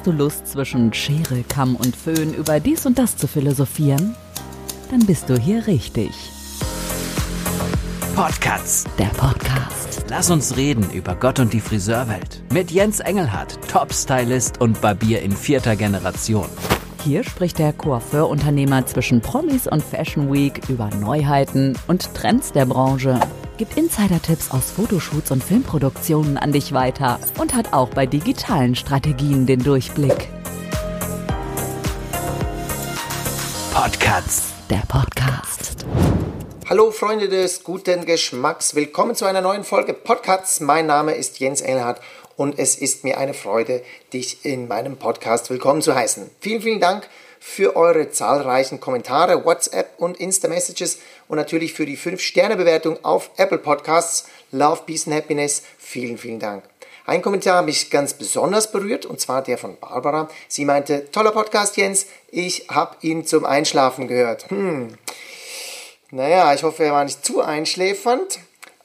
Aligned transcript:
Hast 0.00 0.06
du 0.06 0.12
Lust, 0.12 0.46
zwischen 0.46 0.94
Schere, 0.94 1.44
Kamm 1.46 1.76
und 1.76 1.94
Föhn 1.94 2.32
über 2.32 2.58
dies 2.58 2.86
und 2.86 2.98
das 2.98 3.18
zu 3.18 3.26
philosophieren? 3.26 4.14
Dann 4.90 5.04
bist 5.04 5.28
du 5.28 5.38
hier 5.38 5.66
richtig. 5.66 6.08
Podcasts. 8.16 8.86
Der 8.98 9.08
Podcast. 9.08 10.06
Lass 10.08 10.30
uns 10.30 10.56
reden 10.56 10.90
über 10.90 11.14
Gott 11.14 11.38
und 11.38 11.52
die 11.52 11.60
Friseurwelt. 11.60 12.42
Mit 12.50 12.70
Jens 12.70 13.00
Engelhardt, 13.00 13.58
Top-Stylist 13.68 14.58
und 14.62 14.80
Barbier 14.80 15.20
in 15.20 15.32
vierter 15.32 15.76
Generation. 15.76 16.48
Hier 17.04 17.22
spricht 17.22 17.58
der 17.58 17.74
Coiffeur-Unternehmer 17.74 18.86
zwischen 18.86 19.20
Promis 19.20 19.66
und 19.66 19.82
Fashion 19.82 20.32
Week 20.32 20.62
über 20.70 20.88
Neuheiten 20.98 21.76
und 21.88 22.14
Trends 22.14 22.52
der 22.52 22.64
Branche, 22.64 23.20
gibt 23.60 23.76
Insider-Tipps 23.76 24.52
aus 24.52 24.70
Fotoshoots 24.70 25.30
und 25.32 25.44
Filmproduktionen 25.44 26.38
an 26.38 26.50
dich 26.50 26.72
weiter 26.72 27.20
und 27.36 27.54
hat 27.54 27.74
auch 27.74 27.90
bei 27.90 28.06
digitalen 28.06 28.74
Strategien 28.74 29.44
den 29.44 29.62
Durchblick. 29.62 30.28
Podcasts. 33.74 34.54
Der 34.70 34.82
Podcast. 34.88 35.84
Hallo 36.70 36.90
Freunde 36.90 37.28
des 37.28 37.62
guten 37.62 38.06
Geschmacks, 38.06 38.74
willkommen 38.74 39.14
zu 39.14 39.26
einer 39.26 39.42
neuen 39.42 39.64
Folge 39.64 39.92
Podcasts. 39.92 40.60
Mein 40.60 40.86
Name 40.86 41.12
ist 41.12 41.38
Jens 41.38 41.60
Engelhardt 41.60 42.00
und 42.40 42.58
es 42.58 42.74
ist 42.74 43.04
mir 43.04 43.18
eine 43.18 43.34
Freude, 43.34 43.82
dich 44.14 44.46
in 44.46 44.66
meinem 44.66 44.96
Podcast 44.96 45.50
willkommen 45.50 45.82
zu 45.82 45.94
heißen. 45.94 46.30
Vielen, 46.40 46.62
vielen 46.62 46.80
Dank 46.80 47.06
für 47.38 47.76
eure 47.76 48.12
zahlreichen 48.12 48.80
Kommentare, 48.80 49.44
WhatsApp 49.44 49.90
und 49.98 50.18
Insta-Messages 50.18 51.00
und 51.28 51.36
natürlich 51.36 51.74
für 51.74 51.84
die 51.84 51.98
5-Sterne-Bewertung 51.98 53.04
auf 53.04 53.30
Apple 53.36 53.58
Podcasts. 53.58 54.26
Love, 54.52 54.84
Peace 54.86 55.06
and 55.06 55.16
Happiness. 55.16 55.64
Vielen, 55.76 56.16
vielen 56.16 56.38
Dank. 56.38 56.64
Ein 57.04 57.20
Kommentar 57.20 57.56
habe 57.56 57.66
mich 57.66 57.90
ganz 57.90 58.14
besonders 58.14 58.72
berührt, 58.72 59.04
und 59.04 59.20
zwar 59.20 59.42
der 59.42 59.58
von 59.58 59.76
Barbara. 59.78 60.30
Sie 60.48 60.64
meinte, 60.64 61.10
toller 61.10 61.32
Podcast, 61.32 61.76
Jens, 61.76 62.06
ich 62.30 62.68
habe 62.70 62.96
ihn 63.02 63.26
zum 63.26 63.44
Einschlafen 63.44 64.08
gehört. 64.08 64.48
Hm. 64.48 64.94
Naja, 66.10 66.54
ich 66.54 66.62
hoffe, 66.62 66.84
er 66.84 66.92
war 66.92 67.04
nicht 67.04 67.22
zu 67.22 67.42
einschläfernd. 67.42 68.38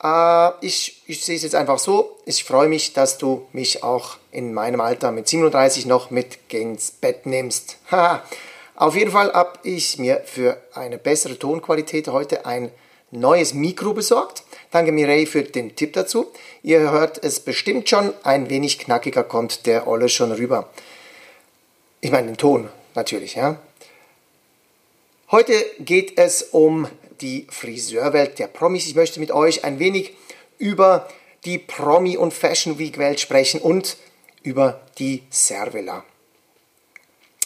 Äh, 0.05 0.51
ich, 0.61 1.01
ich 1.07 1.23
sehe 1.25 1.35
es 1.35 1.43
jetzt 1.43 1.55
einfach 1.55 1.79
so. 1.79 2.17
Ich 2.25 2.43
freue 2.43 2.67
mich, 2.67 2.93
dass 2.93 3.17
du 3.17 3.47
mich 3.53 3.83
auch 3.83 4.17
in 4.31 4.53
meinem 4.53 4.81
Alter 4.81 5.11
mit 5.11 5.27
37 5.27 5.87
noch 5.87 6.11
mit 6.11 6.37
ins 6.53 6.91
Bett 6.91 7.25
nimmst. 7.25 7.77
Auf 8.75 8.95
jeden 8.95 9.11
Fall 9.11 9.33
habe 9.33 9.57
ich 9.63 9.97
mir 9.97 10.21
für 10.25 10.57
eine 10.73 10.97
bessere 10.97 11.39
Tonqualität 11.39 12.09
heute 12.09 12.45
ein 12.45 12.71
neues 13.09 13.53
Mikro 13.53 13.93
besorgt. 13.93 14.43
Danke 14.71 14.91
Mireille 14.91 15.25
für 15.25 15.43
den 15.43 15.75
Tipp 15.75 15.93
dazu. 15.93 16.27
Ihr 16.61 16.91
hört 16.91 17.23
es 17.23 17.39
bestimmt 17.39 17.89
schon, 17.89 18.13
ein 18.23 18.49
wenig 18.49 18.79
knackiger 18.79 19.23
kommt 19.23 19.65
der 19.65 19.87
Olle 19.87 20.09
schon 20.09 20.33
rüber. 20.33 20.69
Ich 22.01 22.11
meine 22.11 22.27
den 22.27 22.37
Ton 22.37 22.69
natürlich, 22.93 23.35
ja. 23.35 23.57
Heute 25.31 25.53
geht 25.79 26.17
es 26.19 26.43
um 26.43 26.87
die 27.21 27.47
Friseurwelt 27.49 28.39
der 28.39 28.47
Promis. 28.47 28.87
Ich 28.87 28.95
möchte 28.95 29.19
mit 29.19 29.31
euch 29.31 29.63
ein 29.63 29.79
wenig 29.79 30.13
über 30.57 31.07
die 31.45 31.59
Promi- 31.59 32.17
und 32.17 32.33
Fashion 32.33 32.79
Week-Welt 32.79 33.19
sprechen 33.19 33.61
und 33.61 33.97
über 34.43 34.81
die 34.97 35.23
Servela. 35.29 36.03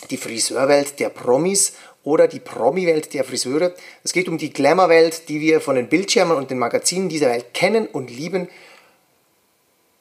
Die 0.10 0.18
Friseurwelt 0.18 1.00
der 1.00 1.10
Promis 1.10 1.74
oder 2.04 2.28
die 2.28 2.40
Promi-Welt 2.40 3.14
der 3.14 3.24
Friseure. 3.24 3.74
Es 4.04 4.14
geht 4.14 4.30
um 4.30 4.38
die 4.38 4.52
Glamour-Welt, 4.52 5.28
die 5.30 5.42
wir 5.42 5.62
von 5.62 5.76
den 5.76 5.90
Bildschirmen 5.90 6.38
und 6.38 6.50
den 6.50 6.60
Magazinen 6.60 7.10
dieser 7.10 7.30
Welt 7.30 7.54
kennen 7.54 7.88
und 7.88 8.10
lieben. 8.10 8.48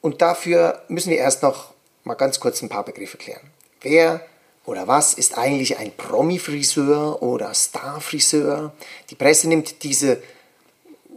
Und 0.01 0.21
dafür 0.21 0.83
müssen 0.87 1.09
wir 1.11 1.17
erst 1.17 1.43
noch 1.43 1.73
mal 2.03 2.13
ganz 2.13 2.39
kurz 2.39 2.61
ein 2.61 2.69
paar 2.69 2.85
Begriffe 2.85 3.17
klären. 3.17 3.51
Wer 3.81 4.25
oder 4.69 4.87
was 4.87 5.15
ist 5.15 5.35
eigentlich 5.35 5.79
ein 5.79 5.91
Promi-Friseur 5.91 7.23
oder 7.23 7.55
Star-Friseur? 7.55 8.71
Die 9.09 9.15
Presse 9.15 9.49
nimmt 9.49 9.81
diese, 9.81 10.21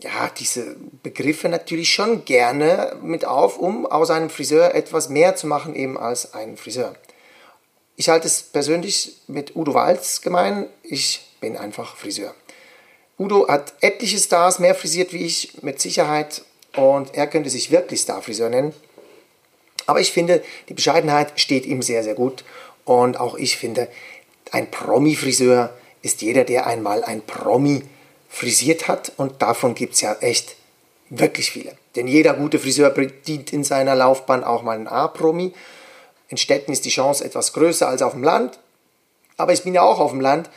ja, 0.00 0.30
diese 0.38 0.74
Begriffe 1.02 1.50
natürlich 1.50 1.92
schon 1.92 2.24
gerne 2.24 2.96
mit 3.02 3.26
auf, 3.26 3.58
um 3.58 3.84
aus 3.84 4.08
einem 4.08 4.30
Friseur 4.30 4.74
etwas 4.74 5.10
mehr 5.10 5.36
zu 5.36 5.46
machen 5.46 5.74
eben 5.74 5.98
als 5.98 6.32
ein 6.32 6.56
Friseur. 6.56 6.94
Ich 7.96 8.08
halte 8.08 8.26
es 8.26 8.42
persönlich 8.42 9.18
mit 9.26 9.54
Udo 9.54 9.74
Walz 9.74 10.22
gemein, 10.22 10.66
ich 10.82 11.20
bin 11.42 11.58
einfach 11.58 11.96
Friseur. 11.96 12.34
Udo 13.18 13.48
hat 13.48 13.74
etliche 13.82 14.16
Stars 14.16 14.60
mehr 14.60 14.74
frisiert 14.74 15.12
wie 15.12 15.26
ich, 15.26 15.62
mit 15.62 15.78
Sicherheit, 15.78 16.42
und 16.74 17.14
er 17.14 17.26
könnte 17.26 17.50
sich 17.50 17.70
wirklich 17.70 18.00
Star-Friseur 18.00 18.48
nennen. 18.48 18.72
Aber 19.84 20.00
ich 20.00 20.10
finde, 20.10 20.42
die 20.70 20.74
Bescheidenheit 20.74 21.38
steht 21.38 21.66
ihm 21.66 21.82
sehr, 21.82 22.02
sehr 22.02 22.14
gut 22.14 22.44
und 22.84 23.18
auch 23.18 23.36
ich 23.36 23.56
finde, 23.56 23.88
ein 24.50 24.70
Promi-Friseur 24.70 25.70
ist 26.02 26.22
jeder, 26.22 26.44
der 26.44 26.66
einmal 26.66 27.04
ein 27.04 27.22
Promi 27.22 27.84
frisiert 28.28 28.88
hat. 28.88 29.12
Und 29.16 29.40
davon 29.40 29.74
gibt 29.74 29.94
es 29.94 30.00
ja 30.00 30.14
echt 30.20 30.56
wirklich 31.10 31.50
viele. 31.50 31.76
Denn 31.94 32.06
jeder 32.06 32.34
gute 32.34 32.58
Friseur 32.58 32.90
bedient 32.90 33.52
in 33.52 33.64
seiner 33.64 33.94
Laufbahn 33.94 34.44
auch 34.44 34.62
mal 34.62 34.76
einen 34.76 34.88
A-Promi. 34.88 35.52
In 36.28 36.36
Städten 36.36 36.72
ist 36.72 36.84
die 36.84 36.90
Chance 36.90 37.24
etwas 37.24 37.52
größer 37.52 37.88
als 37.88 38.02
auf 38.02 38.12
dem 38.12 38.24
Land. 38.24 38.58
Aber 39.36 39.52
ich 39.52 39.62
bin 39.62 39.74
ja 39.74 39.82
auch 39.82 40.00
auf 40.00 40.10
dem 40.10 40.20
Land. 40.20 40.50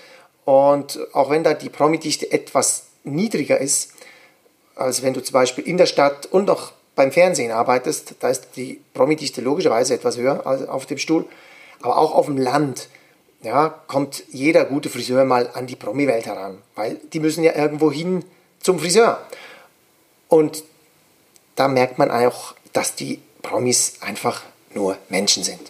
Und 0.46 1.00
auch 1.14 1.30
wenn 1.30 1.44
da 1.44 1.54
die 1.54 1.70
Promi-Dichte 1.70 2.32
etwas 2.32 2.86
niedriger 3.04 3.60
ist, 3.60 3.92
als 4.76 5.02
wenn 5.04 5.14
du 5.14 5.22
zum 5.22 5.34
Beispiel 5.34 5.66
in 5.66 5.78
der 5.78 5.86
Stadt 5.86 6.26
und 6.26 6.50
auch 6.50 6.72
beim 6.96 7.12
Fernsehen 7.12 7.52
arbeitest, 7.52 8.16
da 8.20 8.30
ist 8.30 8.48
die 8.56 8.82
Promi-Dichte 8.94 9.42
logischerweise 9.42 9.94
etwas 9.94 10.18
höher 10.18 10.46
als 10.46 10.68
auf 10.68 10.86
dem 10.86 10.98
Stuhl. 10.98 11.26
Aber 11.86 12.00
auch 12.00 12.16
auf 12.16 12.26
dem 12.26 12.38
Land 12.38 12.90
ja, 13.44 13.70
kommt 13.86 14.24
jeder 14.30 14.66
gute 14.66 14.90
Friseur 14.90 15.24
mal 15.24 15.52
an 15.54 15.68
die 15.68 15.76
Promi-Welt 15.76 16.26
heran, 16.26 16.64
weil 16.74 17.00
die 17.14 17.20
müssen 17.20 17.44
ja 17.44 17.56
irgendwo 17.56 17.92
hin 17.92 18.26
zum 18.60 18.80
Friseur. 18.80 19.24
Und 20.28 20.64
da 21.56 21.68
merkt 21.68 22.00
man 22.00 22.10
auch, 22.10 22.56
dass 22.74 22.96
die 22.96 23.22
Promis 23.44 23.98
einfach 24.02 24.42
nur 24.74 24.98
Menschen 25.10 25.44
sind. 25.44 25.62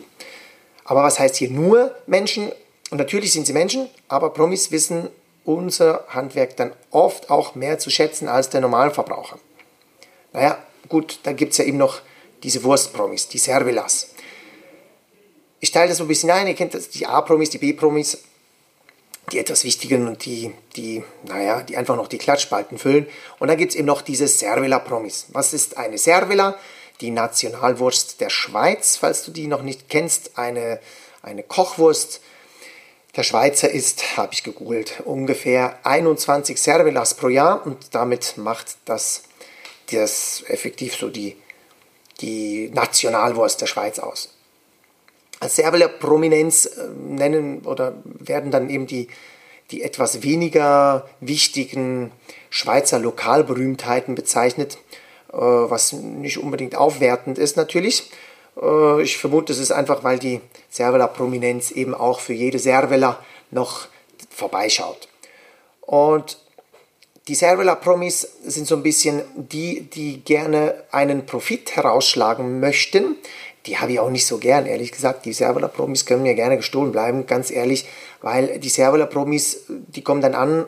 Aber 0.85 1.03
was 1.03 1.19
heißt 1.19 1.35
hier 1.35 1.49
nur 1.49 1.93
Menschen? 2.07 2.49
Und 2.91 2.99
natürlich 2.99 3.33
sind 3.33 3.45
sie 3.45 3.51
Menschen, 3.51 3.89
aber 4.07 4.29
Promis 4.29 4.71
wissen 4.71 5.09
unser 5.43 6.05
Handwerk 6.07 6.55
dann 6.55 6.71
oft 6.91 7.29
auch 7.29 7.55
mehr 7.55 7.77
zu 7.77 7.89
schätzen 7.89 8.29
als 8.29 8.49
der 8.49 8.61
Normalverbraucher. 8.61 9.37
Naja, 10.31 10.57
gut, 10.87 11.19
da 11.23 11.33
gibt 11.33 11.51
es 11.51 11.57
ja 11.57 11.65
eben 11.65 11.77
noch 11.77 11.99
diese 12.41 12.63
Wurstpromis, 12.63 13.27
die 13.27 13.37
Servilas 13.37 14.14
ich 15.65 15.71
teile 15.71 15.89
das 15.89 15.97
so 15.97 16.03
ein 16.03 16.07
bisschen 16.07 16.29
ein. 16.29 16.45
Ihr 16.45 16.53
kennt 16.53 16.75
das, 16.75 16.89
die 16.89 17.07
A-Promis, 17.07 17.49
die 17.49 17.57
B-Promis, 17.57 18.19
die 19.31 19.39
etwas 19.39 19.63
wichtigen 19.63 20.07
und 20.07 20.23
die, 20.23 20.53
die, 20.75 21.03
naja, 21.23 21.63
die 21.63 21.75
einfach 21.75 21.95
noch 21.95 22.07
die 22.07 22.19
Klatschspalten 22.19 22.77
füllen. 22.77 23.07
Und 23.39 23.47
dann 23.47 23.57
gibt 23.57 23.71
es 23.71 23.75
eben 23.75 23.87
noch 23.87 24.03
diese 24.03 24.27
Cervela-Promis. 24.27 25.25
Was 25.29 25.53
ist 25.53 25.77
eine 25.77 25.97
Cervela? 25.97 26.59
Die 27.01 27.09
Nationalwurst 27.09 28.21
der 28.21 28.29
Schweiz, 28.29 28.97
falls 28.97 29.23
du 29.25 29.31
die 29.31 29.47
noch 29.47 29.63
nicht 29.63 29.89
kennst. 29.89 30.37
Eine, 30.37 30.79
eine 31.23 31.41
Kochwurst. 31.41 32.21
Der 33.15 33.23
Schweizer 33.23 33.71
isst, 33.71 34.17
habe 34.17 34.33
ich 34.33 34.43
gegoogelt, 34.43 35.01
ungefähr 35.03 35.79
21 35.83 36.61
Cervelas 36.61 37.15
pro 37.15 37.29
Jahr 37.29 37.65
und 37.65 37.95
damit 37.95 38.37
macht 38.37 38.75
das, 38.85 39.23
das 39.89 40.43
effektiv 40.47 40.95
so 40.95 41.09
die, 41.09 41.35
die 42.21 42.69
Nationalwurst 42.71 43.61
der 43.61 43.67
Schweiz 43.67 43.97
aus 43.97 44.34
als 45.39 45.55
Serveler 45.55 45.87
Prominenz 45.87 46.65
äh, 46.65 46.87
nennen 46.97 47.61
oder 47.65 47.95
werden 48.03 48.51
dann 48.51 48.69
eben 48.69 48.87
die, 48.87 49.07
die 49.71 49.83
etwas 49.83 50.23
weniger 50.23 51.07
wichtigen 51.19 52.11
Schweizer 52.49 52.99
Lokalberühmtheiten 52.99 54.15
bezeichnet, 54.15 54.77
äh, 55.31 55.37
was 55.37 55.93
nicht 55.93 56.37
unbedingt 56.37 56.75
aufwertend 56.75 57.37
ist 57.37 57.57
natürlich. 57.57 58.11
Äh, 58.61 59.01
ich 59.01 59.17
vermute, 59.17 59.53
es 59.53 59.59
ist 59.59 59.71
einfach, 59.71 60.03
weil 60.03 60.19
die 60.19 60.41
Serveler 60.69 61.07
Prominenz 61.07 61.71
eben 61.71 61.93
auch 61.93 62.19
für 62.19 62.33
jede 62.33 62.59
Serveler 62.59 63.19
noch 63.51 63.87
vorbeischaut. 64.29 65.07
Und 65.81 66.37
die 67.27 67.35
Serveler 67.35 67.75
Promis 67.75 68.27
sind 68.43 68.67
so 68.67 68.75
ein 68.75 68.83
bisschen 68.83 69.23
die, 69.35 69.81
die 69.81 70.21
gerne 70.23 70.83
einen 70.91 71.25
Profit 71.25 71.75
herausschlagen 71.75 72.59
möchten, 72.59 73.15
die 73.65 73.77
habe 73.77 73.93
ich 73.93 73.99
auch 73.99 74.09
nicht 74.09 74.27
so 74.27 74.37
gern, 74.37 74.65
ehrlich 74.65 74.91
gesagt. 74.91 75.25
Die 75.25 75.33
Servola-Promis 75.33 76.05
können 76.05 76.23
mir 76.23 76.35
gerne 76.35 76.57
gestohlen 76.57 76.91
bleiben, 76.91 77.25
ganz 77.25 77.51
ehrlich, 77.51 77.87
weil 78.21 78.59
die 78.59 78.69
Servola-Promis, 78.69 79.65
die 79.67 80.03
kommen 80.03 80.21
dann 80.21 80.35
an, 80.35 80.65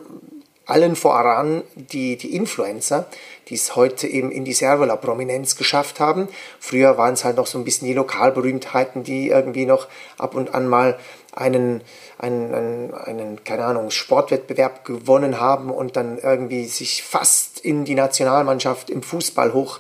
allen 0.68 0.96
voran 0.98 1.64
die, 1.76 2.18
die 2.18 2.36
Influencer, 2.36 3.06
die 3.48 3.56
es 3.56 3.76
heute 3.76 4.06
eben 4.06 4.32
in 4.32 4.44
die 4.44 4.54
Servola-Prominenz 4.54 5.56
geschafft 5.56 6.00
haben. 6.00 6.28
Früher 6.60 6.98
waren 6.98 7.14
es 7.14 7.24
halt 7.24 7.38
noch 7.38 7.48
so 7.48 7.58
ein 7.58 7.64
bisschen 7.64 7.88
die 7.88 7.94
Lokalberühmtheiten, 7.94 9.04
die 9.04 9.30
irgendwie 9.30 9.66
noch 9.66 9.88
ab 10.18 10.36
und 10.36 10.54
an 10.54 10.68
mal 10.68 11.00
einen, 11.34 11.82
einen, 12.18 12.54
einen, 12.54 12.94
einen, 12.94 13.44
keine 13.46 13.64
Ahnung, 13.64 13.92
Sportwettbewerb 13.92 14.84
gewonnen 14.84 15.40
haben 15.40 15.70
und 15.70 15.96
dann 15.96 16.18
irgendwie 16.18 16.66
sich 16.66 17.04
fast 17.04 17.60
in 17.60 17.86
die 17.86 17.96
Nationalmannschaft 17.96 18.90
im 18.90 19.04
Fußball 19.04 19.54
hoch 19.54 19.80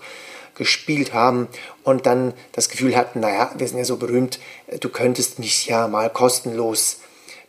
gespielt 0.57 1.13
haben 1.13 1.47
und 1.83 2.05
dann 2.05 2.33
das 2.51 2.69
Gefühl 2.69 2.95
hatten, 2.95 3.21
naja, 3.21 3.51
wir 3.55 3.67
sind 3.67 3.77
ja 3.77 3.85
so 3.85 3.97
berühmt, 3.97 4.39
du 4.79 4.89
könntest 4.89 5.39
mich 5.39 5.67
ja 5.67 5.87
mal 5.87 6.09
kostenlos 6.09 6.99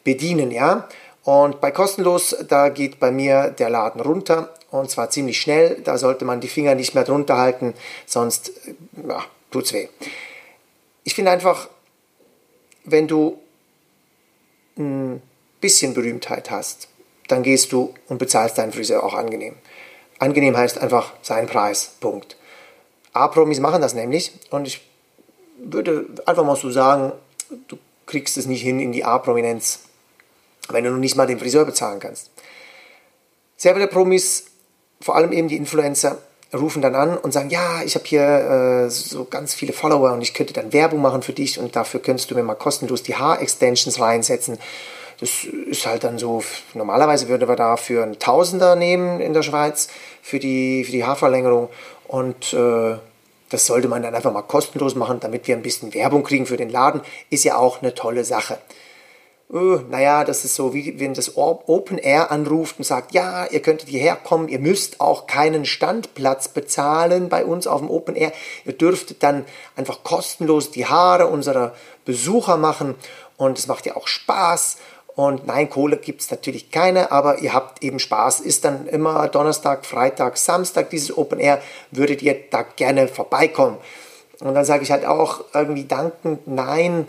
bedienen, 0.04 0.50
ja. 0.50 0.88
Und 1.24 1.60
bei 1.60 1.70
kostenlos, 1.70 2.34
da 2.48 2.70
geht 2.70 3.00
bei 3.00 3.10
mir 3.10 3.50
der 3.50 3.68
Laden 3.68 4.00
runter 4.00 4.54
und 4.70 4.90
zwar 4.90 5.10
ziemlich 5.10 5.38
schnell. 5.38 5.80
Da 5.82 5.98
sollte 5.98 6.24
man 6.24 6.40
die 6.40 6.48
Finger 6.48 6.74
nicht 6.74 6.94
mehr 6.94 7.04
drunter 7.04 7.36
halten, 7.36 7.74
sonst 8.06 8.52
ja, 9.06 9.24
tut's 9.50 9.72
weh. 9.72 9.88
Ich 11.04 11.14
finde 11.14 11.30
einfach, 11.30 11.68
wenn 12.84 13.08
du 13.08 13.38
ein 14.78 15.20
bisschen 15.60 15.92
Berühmtheit 15.92 16.50
hast, 16.50 16.88
dann 17.26 17.42
gehst 17.42 17.72
du 17.72 17.94
und 18.08 18.16
bezahlst 18.18 18.56
deinen 18.56 18.72
Friseur 18.72 19.02
auch 19.02 19.14
angenehm. 19.14 19.56
Angenehm 20.18 20.56
heißt 20.56 20.78
einfach 20.78 21.12
sein 21.20 21.46
Preis. 21.46 21.92
Punkt. 22.00 22.37
A-Promis 23.18 23.60
machen 23.60 23.82
das 23.82 23.94
nämlich 23.94 24.32
und 24.50 24.66
ich 24.66 24.80
würde 25.58 26.06
einfach 26.26 26.44
mal 26.44 26.56
so 26.56 26.70
sagen, 26.70 27.12
du 27.68 27.78
kriegst 28.06 28.36
es 28.36 28.46
nicht 28.46 28.62
hin 28.62 28.80
in 28.80 28.92
die 28.92 29.04
A-Prominenz, 29.04 29.80
wenn 30.68 30.84
du 30.84 30.90
noch 30.90 30.98
nicht 30.98 31.16
mal 31.16 31.26
den 31.26 31.38
Friseur 31.38 31.64
bezahlen 31.64 32.00
kannst. 32.00 32.30
Sehr 33.56 33.74
viele 33.74 33.88
Promis, 33.88 34.46
vor 35.00 35.16
allem 35.16 35.32
eben 35.32 35.48
die 35.48 35.56
Influencer, 35.56 36.18
rufen 36.54 36.80
dann 36.80 36.94
an 36.94 37.18
und 37.18 37.32
sagen, 37.32 37.50
ja, 37.50 37.82
ich 37.84 37.94
habe 37.94 38.06
hier 38.06 38.22
äh, 38.86 38.90
so 38.90 39.24
ganz 39.24 39.52
viele 39.52 39.72
Follower 39.72 40.12
und 40.12 40.22
ich 40.22 40.32
könnte 40.32 40.54
dann 40.54 40.72
Werbung 40.72 41.02
machen 41.02 41.22
für 41.22 41.34
dich 41.34 41.58
und 41.58 41.76
dafür 41.76 42.00
könntest 42.00 42.30
du 42.30 42.34
mir 42.34 42.42
mal 42.42 42.54
kostenlos 42.54 43.02
die 43.02 43.16
Haarextensions 43.16 44.00
reinsetzen. 44.00 44.58
Das 45.20 45.44
ist 45.44 45.84
halt 45.84 46.04
dann 46.04 46.18
so, 46.18 46.42
normalerweise 46.74 47.28
würde 47.28 47.46
man 47.46 47.56
dafür 47.56 48.04
einen 48.04 48.18
Tausender 48.18 48.76
nehmen 48.76 49.20
in 49.20 49.34
der 49.34 49.42
Schweiz 49.42 49.88
für 50.22 50.38
die, 50.38 50.84
für 50.84 50.92
die 50.92 51.04
Haarverlängerung 51.04 51.68
und 52.06 52.52
äh, 52.54 52.96
das 53.50 53.66
sollte 53.66 53.88
man 53.88 54.02
dann 54.02 54.14
einfach 54.14 54.32
mal 54.32 54.42
kostenlos 54.42 54.94
machen, 54.94 55.20
damit 55.20 55.46
wir 55.48 55.56
ein 55.56 55.62
bisschen 55.62 55.94
Werbung 55.94 56.22
kriegen 56.22 56.46
für 56.46 56.56
den 56.56 56.70
Laden. 56.70 57.00
Ist 57.30 57.44
ja 57.44 57.56
auch 57.56 57.82
eine 57.82 57.94
tolle 57.94 58.24
Sache 58.24 58.58
uh, 59.52 59.80
naja, 59.88 60.24
das 60.24 60.44
ist 60.44 60.54
so, 60.54 60.74
wie 60.74 60.98
wenn 61.00 61.14
das 61.14 61.36
Open 61.36 61.98
Air 61.98 62.30
anruft 62.30 62.78
und 62.78 62.84
sagt, 62.84 63.12
ja, 63.12 63.46
ihr 63.46 63.60
könntet 63.60 63.88
hierher 63.88 64.16
kommen, 64.16 64.48
ihr 64.48 64.58
müsst 64.58 65.00
auch 65.00 65.26
keinen 65.26 65.64
Standplatz 65.64 66.48
bezahlen 66.48 67.28
bei 67.28 67.44
uns 67.44 67.66
auf 67.66 67.80
dem 67.80 67.90
Open 67.90 68.16
Air. 68.16 68.32
Ihr 68.64 68.72
dürftet 68.72 69.22
dann 69.22 69.44
einfach 69.76 70.02
kostenlos 70.04 70.70
die 70.70 70.86
Haare 70.86 71.28
unserer 71.28 71.74
Besucher 72.04 72.56
machen 72.56 72.94
und 73.36 73.58
es 73.58 73.66
macht 73.66 73.86
ja 73.86 73.96
auch 73.96 74.08
Spaß. 74.08 74.78
Und 75.18 75.48
nein, 75.48 75.68
Kohle 75.68 75.96
gibt 75.96 76.20
es 76.20 76.30
natürlich 76.30 76.70
keine, 76.70 77.10
aber 77.10 77.40
ihr 77.40 77.52
habt 77.52 77.82
eben 77.82 77.98
Spaß. 77.98 78.38
Ist 78.38 78.64
dann 78.64 78.86
immer 78.86 79.26
Donnerstag, 79.26 79.84
Freitag, 79.84 80.36
Samstag 80.38 80.90
dieses 80.90 81.18
Open 81.18 81.40
Air. 81.40 81.60
Würdet 81.90 82.22
ihr 82.22 82.36
da 82.52 82.62
gerne 82.62 83.08
vorbeikommen? 83.08 83.78
Und 84.38 84.54
dann 84.54 84.64
sage 84.64 84.84
ich 84.84 84.92
halt 84.92 85.04
auch 85.04 85.42
irgendwie 85.52 85.86
dankend, 85.86 86.46
nein, 86.46 87.08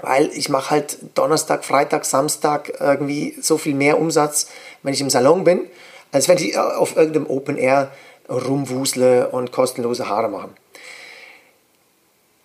weil 0.00 0.30
ich 0.32 0.48
mache 0.48 0.70
halt 0.70 0.96
Donnerstag, 1.14 1.66
Freitag, 1.66 2.06
Samstag 2.06 2.72
irgendwie 2.80 3.36
so 3.42 3.58
viel 3.58 3.74
mehr 3.74 4.00
Umsatz, 4.00 4.48
wenn 4.82 4.94
ich 4.94 5.02
im 5.02 5.10
Salon 5.10 5.44
bin, 5.44 5.66
als 6.12 6.28
wenn 6.28 6.38
ich 6.38 6.54
äh, 6.54 6.56
auf 6.56 6.96
irgendeinem 6.96 7.26
Open 7.26 7.58
Air 7.58 7.92
rumwusle 8.30 9.28
und 9.28 9.52
kostenlose 9.52 10.08
Haare 10.08 10.30
mache. 10.30 10.48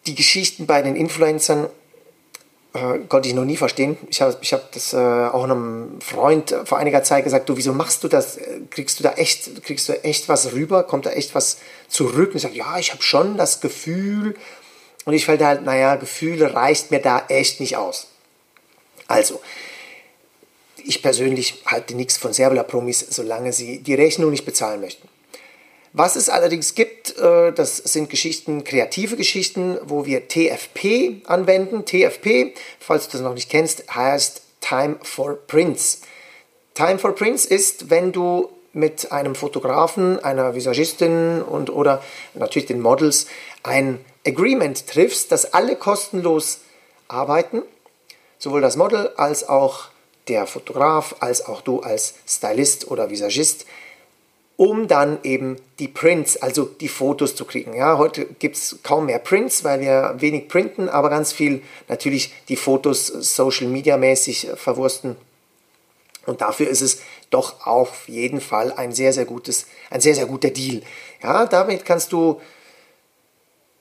Die 0.07 0.15
Geschichten 0.15 0.65
bei 0.65 0.81
den 0.81 0.97
Influencern 0.97 1.69
äh, 2.74 3.00
konnte 3.08 3.30
ich 3.30 3.36
noch 3.36 3.46
nie 3.46 3.58
verstehen. 3.58 3.98
Ich 4.10 4.22
habe 4.22 4.36
ich 4.42 4.54
hab 4.54 4.72
das 4.72 4.94
äh, 4.94 4.98
auch 4.98 5.44
einem 5.44 6.02
Freund 6.02 6.56
vor 6.66 6.78
einiger 6.78 7.04
Zeit 7.04 7.24
gesagt, 7.24 7.48
du, 7.50 7.58
wieso 7.58 7.74
machst 7.74 8.04
du 8.04 8.08
das? 8.08 8.40
Kriegst 8.70 9.00
du 9.00 9.04
da 9.04 9.14
echt, 9.14 9.64
kriegst 9.64 9.90
du 9.90 10.04
echt 10.04 10.30
was 10.30 10.54
rüber? 10.54 10.84
Kommt 10.84 11.06
da 11.06 11.12
echt 11.12 11.36
was 11.36 11.58
zurück? 11.88 12.30
Und 12.30 12.38
ich 12.38 12.42
sage, 12.42 12.56
ja, 12.56 12.78
ich 12.78 12.92
habe 12.92 13.04
schon 13.04 13.38
das 13.38 13.62
Gefühl, 13.62 14.36
und 15.06 15.14
ich 15.14 15.25
fällt 15.25 15.42
halt, 15.42 15.64
naja, 15.64 15.96
Gefühle 15.96 16.54
reicht 16.54 16.92
mir 16.92 17.00
da 17.00 17.25
echt 17.28 17.60
nicht 17.60 17.75
aus. 17.75 18.08
Also, 19.08 19.42
ich 20.78 21.02
persönlich 21.02 21.62
halte 21.66 21.96
nichts 21.96 22.18
von 22.18 22.34
Servola-Promis, 22.34 23.08
solange 23.10 23.54
sie 23.54 23.80
die 23.80 23.96
Rechnung 23.96 24.31
nicht 24.31 24.46
bezahlen 24.46 24.81
möchten. 24.81 25.08
Was 25.95 26.16
es 26.16 26.28
allerdings 26.28 26.74
gibt, 26.74 27.18
äh, 27.19 27.54
das 27.54 27.78
sind 27.78 28.10
Geschichten, 28.10 28.63
kreative 28.63 29.16
Geschichten, 29.16 29.78
wo 29.84 30.07
wir 30.07 30.28
TFP 30.28 31.22
anwenden. 31.25 31.86
TFP, 31.86 32.56
falls 32.80 33.07
du 33.07 33.13
das 33.13 33.22
noch 33.22 33.36
nicht 33.36 33.50
kennst, 33.50 33.94
heißt 33.94 34.42
Time 34.60 34.98
for 35.04 35.36
Prints. 35.45 36.01
Time 36.74 36.98
for 36.98 37.13
Prints 37.13 37.45
ist, 37.45 37.92
wenn 37.92 38.12
du 38.12 38.50
mit 38.74 39.12
einem 39.12 39.36
Fotografen, 39.36 40.19
einer 40.24 40.56
Visagistin 40.56 41.44
und 41.44 41.69
oder 41.69 42.04
natürlich 42.34 42.66
den 42.66 42.81
Models 42.81 43.28
ein 43.62 44.04
Agreement 44.25 44.88
triffst, 44.88 45.31
dass 45.31 45.54
alle 45.54 45.75
kostenlos 45.75 46.62
arbeiten, 47.07 47.62
sowohl 48.40 48.62
das 48.62 48.78
Model 48.78 49.12
als 49.16 49.48
auch 49.48 49.90
der 50.28 50.48
Fotograf, 50.48 51.18
als 51.19 51.45
auch 51.45 51.62
du 51.62 51.81
als 51.81 52.16
Stylist 52.28 52.90
oder 52.90 53.12
Visagist, 53.12 53.68
um 54.56 54.88
dann 54.88 55.20
eben 55.24 55.58
die 55.80 55.88
Prints, 55.88 56.38
also 56.38 56.66
die 56.66 56.88
Fotos 56.88 57.36
zu 57.36 57.46
kriegen. 57.46 57.74
Ja, 57.74 57.98
heute 57.98 58.26
gibt 58.26 58.56
es 58.56 58.80
kaum 58.84 59.08
mehr 59.08 59.20
Prints, 59.20 59.64
weil 59.64 59.82
wir 59.82 60.16
wenig 60.20 60.48
printen, 60.48 60.90
aber 60.90 61.10
ganz 61.10 61.34
viel 61.34 61.62
natürlich 61.88 62.34
die 62.50 62.56
Fotos 62.56 63.08
Social 63.08 63.68
Media 63.68 63.98
mäßig 63.98 64.50
verwursten. 64.56 65.16
Und 66.26 66.42
dafür 66.42 66.70
ist 66.70 66.82
es 66.82 67.02
doch 67.30 67.66
auf 67.66 68.08
jeden 68.08 68.40
Fall 68.40 68.72
ein 68.72 68.94
sehr, 68.94 69.12
sehr 69.12 69.26
gutes, 69.26 69.66
ein 69.90 70.02
sehr, 70.02 70.16
sehr 70.16 70.26
guter 70.26 70.52
Deal. 70.52 70.82
Ja, 71.22 71.46
damit 71.46 71.84
kannst 71.84 72.12
du 72.12 72.40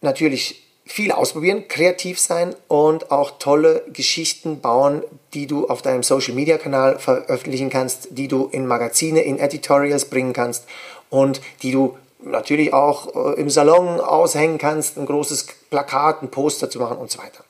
natürlich 0.00 0.61
viel 0.84 1.12
ausprobieren, 1.12 1.68
kreativ 1.68 2.18
sein 2.18 2.54
und 2.68 3.10
auch 3.10 3.38
tolle 3.38 3.84
Geschichten 3.92 4.60
bauen, 4.60 5.02
die 5.32 5.46
du 5.46 5.68
auf 5.68 5.82
deinem 5.82 6.02
Social 6.02 6.34
Media 6.34 6.58
Kanal 6.58 6.98
veröffentlichen 6.98 7.70
kannst, 7.70 8.08
die 8.10 8.28
du 8.28 8.48
in 8.50 8.66
Magazine, 8.66 9.22
in 9.22 9.38
Editorials 9.38 10.06
bringen 10.06 10.32
kannst 10.32 10.66
und 11.08 11.40
die 11.62 11.70
du 11.70 11.96
natürlich 12.24 12.72
auch 12.72 13.14
äh, 13.14 13.40
im 13.40 13.50
Salon 13.50 14.00
aushängen 14.00 14.58
kannst, 14.58 14.96
ein 14.96 15.06
großes 15.06 15.46
Plakat, 15.70 16.22
ein 16.22 16.30
Poster 16.30 16.70
zu 16.70 16.78
machen 16.78 16.98
und 16.98 17.10
so 17.10 17.18
weiter. 17.18 17.44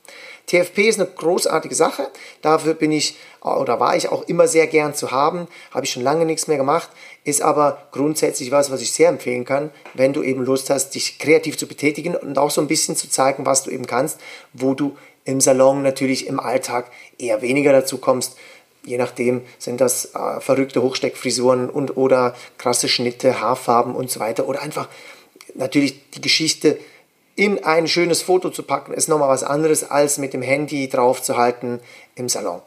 TFP 0.53 0.81
ist 0.81 1.01
eine 1.01 1.09
großartige 1.09 1.75
Sache. 1.75 2.09
Dafür 2.43 2.75
bin 2.75 2.93
ich 2.93 3.17
oder 3.41 3.81
war 3.81 3.97
ich 3.97 4.11
auch 4.11 4.29
immer 4.29 4.47
sehr 4.47 4.67
gern 4.67 4.95
zu 4.95 5.11
haben. 5.11 5.49
Habe 5.71 5.87
ich 5.87 5.93
schon 5.93 6.03
lange 6.03 6.27
nichts 6.27 6.47
mehr 6.47 6.59
gemacht. 6.59 6.91
Ist 7.25 7.41
aber 7.41 7.89
grundsätzlich 7.91 8.51
was, 8.51 8.71
was 8.71 8.83
ich 8.83 8.93
sehr 8.93 9.09
empfehlen 9.09 9.47
kann, 9.47 9.71
wenn 9.95 10.13
du 10.13 10.23
eben 10.23 10.45
Lust 10.45 10.69
hast, 10.69 10.91
dich 10.91 11.19
kreativ 11.19 11.57
zu 11.57 11.67
betätigen 11.67 12.15
und 12.15 12.37
auch 12.37 12.51
so 12.51 12.61
ein 12.61 12.67
bisschen 12.67 12.97
zu 12.97 13.09
zeigen, 13.09 13.47
was 13.47 13.63
du 13.63 13.71
eben 13.71 13.87
kannst, 13.87 14.21
wo 14.53 14.75
du 14.75 14.97
im 15.25 15.41
Salon 15.41 15.83
natürlich 15.83 16.27
im 16.27 16.39
Alltag 16.39 16.91
eher 17.17 17.41
weniger 17.41 17.73
dazu 17.73 17.97
kommst. 17.97 18.37
Je 18.85 18.99
nachdem 18.99 19.43
sind 19.59 19.81
das 19.81 20.15
äh, 20.15 20.41
verrückte 20.41 20.83
Hochsteckfrisuren 20.83 21.71
und 21.71 21.97
oder 21.97 22.35
krasse 22.59 22.89
Schnitte, 22.89 23.41
Haarfarben 23.41 23.95
und 23.95 24.11
so 24.11 24.21
weiter. 24.21 24.49
Oder 24.49 24.61
einfach 24.61 24.89
natürlich 25.55 26.11
die 26.11 26.21
Geschichte 26.21 26.79
in 27.35 27.65
ein 27.65 27.89
schönes 27.89 28.23
Foto 28.23 28.51
zu 28.51 28.63
packen, 28.63 28.93
ist 28.93 29.09
nochmal 29.09 29.29
was 29.29 29.43
anderes, 29.43 29.91
als 29.91 30.19
mit 30.19 30.35
dem 30.35 30.43
Handy 30.43 30.89
drauf 30.89 31.23
zu 31.23 31.37
halten 31.37 31.81
im 32.15 32.29
Salon. 32.29 32.61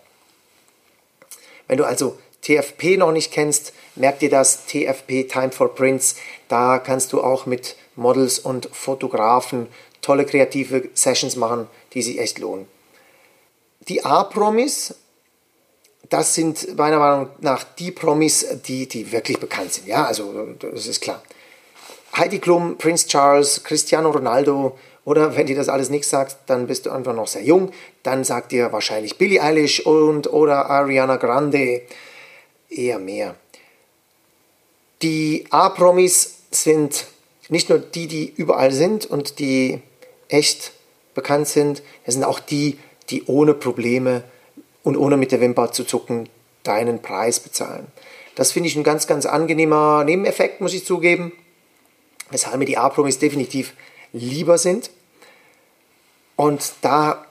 Wenn 1.68 1.78
du 1.78 1.86
also 1.86 2.18
TFP 2.42 2.98
noch 2.98 3.12
nicht 3.12 3.32
kennst, 3.32 3.74
merk 3.96 4.20
dir 4.20 4.30
das, 4.30 4.66
TFP 4.66 5.28
Time 5.28 5.52
for 5.52 5.74
Prints. 5.74 6.16
Da 6.48 6.80
kannst 6.80 7.12
du 7.14 7.24
auch 7.24 7.46
mit 7.46 7.76
Models 7.96 8.40
und 8.40 8.70
Fotografen 8.72 9.68
tolle 10.02 10.26
kreative 10.26 10.90
Sessions 10.94 11.36
machen, 11.36 11.68
die 11.94 12.04
sich 12.04 12.20
echt 12.20 12.38
lohnen. 12.38 12.68
Die 13.88 14.06
A-Promis, 14.06 14.94
das 16.10 16.36
sind 16.36 16.78
meiner 16.78 17.00
Meinung 17.00 17.30
nach 17.40 17.64
die 17.64 17.92
Promis, 17.92 18.46
die, 18.68 18.88
die 18.88 19.12
wirklich 19.12 19.40
bekannt 19.40 19.74
sind. 19.74 19.88
Ja, 19.88 20.06
also 20.06 20.54
das 20.60 20.86
ist 20.86 21.02
klar. 21.02 21.24
Heidi 22.18 22.40
Klum, 22.40 22.78
Prince 22.78 23.08
Charles, 23.08 23.64
Cristiano 23.64 24.10
Ronaldo 24.10 24.78
oder 25.04 25.36
wenn 25.36 25.48
dir 25.48 25.56
das 25.56 25.68
alles 25.68 25.90
nichts 25.90 26.10
sagt, 26.10 26.38
dann 26.48 26.66
bist 26.66 26.86
du 26.86 26.92
einfach 26.92 27.14
noch 27.14 27.28
sehr 27.28 27.44
jung. 27.44 27.72
Dann 28.04 28.24
sagt 28.24 28.54
dir 28.54 28.72
wahrscheinlich 28.72 29.18
Billie 29.18 29.42
Eilish 29.42 29.86
und 29.86 30.32
oder 30.32 30.70
Ariana 30.70 31.18
Grande 31.18 31.82
eher 32.70 33.00
mehr. 33.00 33.36
Die 35.02 35.46
A-Promis 35.50 36.38
sind 36.52 37.06
nicht 37.50 37.70
nur 37.70 37.80
die, 37.80 38.08
die 38.08 38.34
überall 38.34 38.72
sind 38.72 39.06
und 39.06 39.40
die 39.40 39.82
echt 40.30 40.72
bekannt 41.14 41.48
sind, 41.48 41.84
es 42.06 42.14
sind 42.14 42.24
auch 42.24 42.40
die, 42.40 42.80
die 43.10 43.26
ohne 43.26 43.54
Probleme 43.54 44.24
und 44.84 44.96
ohne 44.96 45.18
mit 45.18 45.32
der 45.34 45.42
Wimper 45.42 45.72
zu 45.74 45.84
zucken 45.84 46.30
deinen 46.64 47.02
Preis 47.02 47.42
bezahlen. 47.42 47.88
Das 48.36 48.54
finde 48.54 48.70
ich 48.70 48.76
ein 48.76 48.84
ganz, 48.84 49.06
ganz 49.06 49.26
angenehmer 49.26 50.04
Nebeneffekt, 50.06 50.62
muss 50.62 50.74
ich 50.74 50.86
zugeben 50.86 51.34
weshalb 52.32 52.58
mir 52.58 52.66
die 52.66 52.78
A-Promis 52.78 53.20
definitiv 53.20 53.74
lieber 54.14 54.58
sind. 54.58 54.90
Und 56.36 56.74
da 56.82 57.26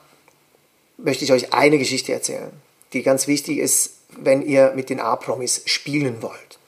möchte 0.97 1.25
ich 1.25 1.31
euch 1.31 1.53
eine 1.53 1.77
Geschichte 1.77 2.13
erzählen, 2.13 2.51
die 2.93 3.03
ganz 3.03 3.27
wichtig 3.27 3.57
ist, 3.57 3.91
wenn 4.17 4.41
ihr 4.41 4.73
mit 4.75 4.89
den 4.89 4.99
A-Promis 4.99 5.63
spielen 5.65 6.21
wollt. 6.21 6.59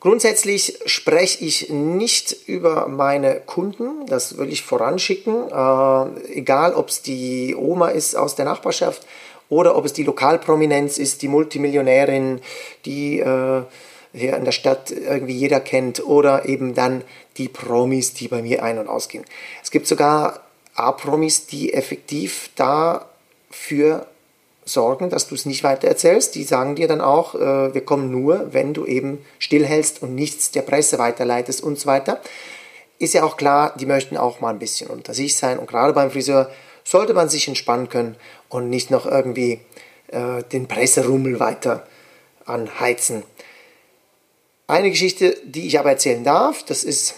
Grundsätzlich 0.00 0.80
spreche 0.84 1.44
ich 1.44 1.70
nicht 1.70 2.36
über 2.48 2.88
meine 2.88 3.38
Kunden, 3.38 4.04
das 4.06 4.36
will 4.36 4.52
ich 4.52 4.62
voranschicken, 4.62 5.48
äh, 5.48 6.32
egal 6.32 6.74
ob 6.74 6.88
es 6.88 7.02
die 7.02 7.54
Oma 7.54 7.88
ist 7.88 8.16
aus 8.16 8.34
der 8.34 8.44
Nachbarschaft 8.44 9.06
oder 9.48 9.76
ob 9.76 9.84
es 9.84 9.92
die 9.92 10.02
Lokalprominenz 10.02 10.98
ist, 10.98 11.22
die 11.22 11.28
Multimillionärin, 11.28 12.40
die 12.84 13.20
äh, 13.20 13.62
hier 14.12 14.36
in 14.36 14.44
der 14.44 14.52
Stadt 14.52 14.90
irgendwie 14.90 15.34
jeder 15.34 15.60
kennt 15.60 16.04
oder 16.04 16.46
eben 16.46 16.74
dann 16.74 17.02
die 17.36 17.48
Promis, 17.48 18.14
die 18.14 18.28
bei 18.28 18.42
mir 18.42 18.62
ein- 18.62 18.78
und 18.78 18.88
ausgehen. 18.88 19.24
Es 19.62 19.70
gibt 19.70 19.86
sogar 19.86 20.40
A-Promis, 20.74 21.46
die 21.46 21.72
effektiv 21.72 22.50
dafür 22.56 24.06
sorgen, 24.64 25.10
dass 25.10 25.28
du 25.28 25.34
es 25.34 25.46
nicht 25.46 25.64
weiter 25.64 25.88
erzählst. 25.88 26.34
Die 26.34 26.44
sagen 26.44 26.76
dir 26.76 26.88
dann 26.88 27.00
auch, 27.00 27.34
äh, 27.34 27.74
wir 27.74 27.84
kommen 27.84 28.10
nur, 28.10 28.52
wenn 28.52 28.74
du 28.74 28.86
eben 28.86 29.24
stillhältst 29.38 30.02
und 30.02 30.14
nichts 30.14 30.50
der 30.50 30.62
Presse 30.62 30.98
weiterleitest 30.98 31.62
und 31.62 31.78
so 31.78 31.86
weiter. 31.86 32.20
Ist 32.98 33.14
ja 33.14 33.24
auch 33.24 33.36
klar, 33.36 33.74
die 33.78 33.86
möchten 33.86 34.16
auch 34.16 34.40
mal 34.40 34.50
ein 34.50 34.58
bisschen 34.58 34.88
unter 34.88 35.14
sich 35.14 35.36
sein 35.36 35.58
und 35.58 35.68
gerade 35.68 35.92
beim 35.92 36.10
Friseur 36.10 36.50
sollte 36.84 37.14
man 37.14 37.28
sich 37.28 37.48
entspannen 37.48 37.88
können 37.88 38.16
und 38.48 38.70
nicht 38.70 38.90
noch 38.90 39.06
irgendwie 39.06 39.60
äh, 40.08 40.42
den 40.52 40.68
Presserummel 40.68 41.40
weiter 41.40 41.86
anheizen. 42.44 43.24
Eine 44.66 44.90
Geschichte, 44.90 45.36
die 45.44 45.66
ich 45.66 45.78
aber 45.78 45.90
erzählen 45.90 46.24
darf, 46.24 46.64
das 46.64 46.84
ist 46.84 47.14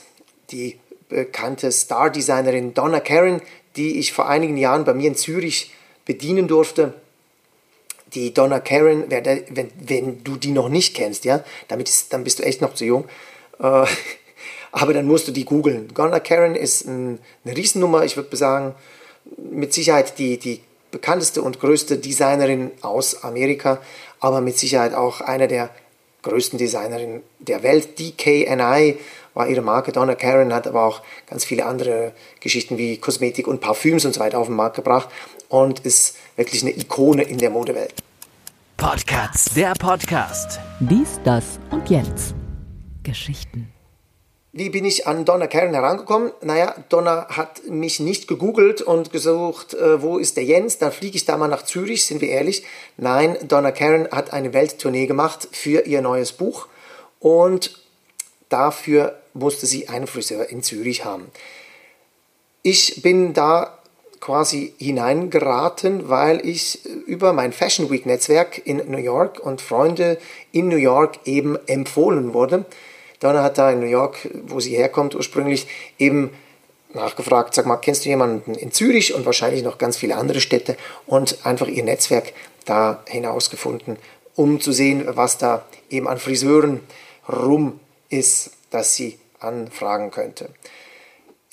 die 0.51 0.79
bekannte 1.09 1.71
Star-Designerin 1.71 2.75
Donna 2.75 3.01
Karen, 3.01 3.41
die 3.77 3.99
ich 3.99 4.13
vor 4.13 4.29
einigen 4.29 4.57
Jahren 4.57 4.85
bei 4.85 4.95
mir 4.95 5.09
in 5.09 5.17
Zürich 5.17 5.73
bedienen 6.05 6.49
durfte 6.49 6.95
die 8.15 8.33
Donna 8.33 8.61
Karen, 8.61 9.05
wenn, 9.09 9.71
wenn 9.81 10.25
du 10.25 10.37
die 10.37 10.53
noch 10.53 10.69
nicht 10.69 10.95
kennst, 10.95 11.25
ja, 11.25 11.45
damit 11.69 11.89
ist, 11.89 12.13
dann 12.13 12.25
bist 12.25 12.39
du 12.39 12.45
echt 12.45 12.61
noch 12.61 12.75
zu 12.75 12.85
jung. 12.85 13.05
Äh, 13.59 13.87
aber 14.73 14.93
dann 14.93 15.07
musst 15.07 15.29
du 15.29 15.33
die 15.33 15.45
googeln. 15.45 15.89
Donna 15.95 16.21
Karen 16.21 16.55
ist 16.55 16.87
ein, 16.87 17.19
eine 17.45 17.57
Riesennummer, 17.57 18.05
ich 18.05 18.17
würde 18.17 18.37
sagen, 18.37 18.75
mit 19.37 19.73
Sicherheit 19.73 20.19
die, 20.19 20.39
die 20.39 20.61
bekannteste 20.91 21.43
und 21.43 21.61
größte 21.61 21.99
Designerin 21.99 22.71
aus 22.83 23.25
Amerika, 23.25 23.81
aber 24.21 24.41
mit 24.41 24.59
Sicherheit 24.59 24.95
auch 24.95 25.21
eine 25.21 25.49
der 25.49 25.71
größten 26.25 26.59
Designerinnen 26.59 27.23
der 27.39 27.63
Welt. 27.63 27.99
DKNI 27.99 28.99
war 29.35 29.49
ihre 29.49 29.63
Marke. 29.63 29.93
Donna 29.93 30.15
Karen 30.15 30.53
hat 30.53 30.67
aber 30.67 30.85
auch 30.85 31.03
ganz 31.27 31.45
viele 31.45 31.67
andere 31.67 32.13
Geschichten 32.41 32.79
wie 32.79 32.97
Kosmetik 32.99 33.47
und 33.47 33.61
Parfüms 33.61 34.05
und 34.05 34.15
so 34.15 34.21
weiter 34.21 34.39
auf 34.39 34.49
den 34.49 34.57
Markt 34.57 34.77
gebracht 34.77 35.09
und 35.49 35.81
ist 35.81 36.17
wirklich 36.37 36.63
eine 36.63 36.77
Ikone 36.77 37.23
in 37.23 37.39
der 37.39 37.51
Modewelt. 37.51 37.95
Podcasts, 38.77 39.55
der 39.55 39.73
Podcast. 39.75 40.59
Dies, 40.81 41.21
das 41.25 41.59
und 41.71 41.89
Jens. 41.89 42.35
Geschichten. 43.03 43.74
Wie 44.57 44.71
bin 44.71 44.85
ich 44.85 45.09
an 45.09 45.25
Donna 45.25 45.49
Karen 45.49 45.75
herangekommen? 45.75 46.31
Naja, 46.41 46.77
Donna 46.89 47.27
hat 47.29 47.67
mich 47.69 47.99
nicht 47.99 48.29
gegoogelt 48.29 48.83
und 48.83 49.11
gesucht, 49.11 49.75
äh, 49.75 50.01
wo 50.01 50.17
ist 50.17 50.37
der 50.37 50.45
Jens? 50.45 50.79
Dann 50.79 50.93
fliege 50.93 51.17
ich 51.17 51.25
da 51.25 51.37
mal 51.37 51.49
nach 51.49 51.65
Zürich, 51.65 52.05
sind 52.05 52.21
wir 52.21 52.29
ehrlich. 52.29 52.63
Nein, 52.97 53.37
Donna 53.49 53.73
Karen 53.73 54.09
hat 54.13 54.33
eine 54.33 54.53
Welttournee 54.53 55.07
gemacht 55.07 55.49
für 55.51 55.87
ihr 55.87 56.03
neues 56.03 56.31
Buch 56.31 56.69
und 57.19 57.83
dafür 58.49 59.19
musste 59.33 59.67
sie 59.67 59.89
einen 59.89 60.07
Friseur 60.07 60.49
in 60.49 60.63
Zürich 60.63 61.05
haben. 61.05 61.33
Ich 62.63 63.03
bin 63.03 63.35
da 63.35 63.77
quasi 64.21 64.73
hineingeraten, 64.79 66.09
weil 66.09 66.47
ich 66.47 66.87
über 67.07 67.33
mein 67.33 67.53
Fashion 67.53 67.91
Week 67.91 68.07
Netzwerk 68.07 68.65
in 68.65 68.89
New 68.89 68.99
York 68.99 69.41
und 69.41 69.61
Freunde 69.61 70.17
in 70.53 70.69
New 70.69 70.77
York 70.77 71.19
eben 71.25 71.59
empfohlen 71.67 72.35
wurde. 72.35 72.67
Donna 73.25 73.43
hat 73.43 73.57
da 73.57 73.71
in 73.71 73.81
New 73.81 73.87
York, 73.87 74.29
wo 74.47 74.61
sie 74.61 74.77
herkommt 74.77 75.15
ursprünglich, 75.15 75.67
eben 75.99 76.31
nachgefragt, 76.93 77.55
sag 77.55 77.65
mal, 77.65 77.79
kennst 77.79 78.05
du 78.05 78.11
jemanden 78.11 78.55
in 78.55 78.71
Zürich 78.71 79.15
und 79.15 79.25
wahrscheinlich 79.25 79.63
noch 79.63 79.79
ganz 79.79 79.97
viele 79.97 80.17
andere 80.17 80.41
Städte 80.41 80.77
und 81.07 81.45
einfach 81.45 81.67
ihr 81.67 81.85
Netzwerk 81.85 82.35
da 82.67 83.03
hinausgefunden, 83.09 83.97
um 84.35 84.61
zu 84.61 84.73
sehen, 84.73 85.05
was 85.07 85.39
da 85.39 85.65
eben 85.89 86.07
an 86.07 86.19
Friseuren 86.19 86.81
rum 87.27 87.81
ist, 88.11 88.51
dass 88.71 88.95
sie 88.95 89.19
anfragen 89.41 90.11
könnte 90.11 90.51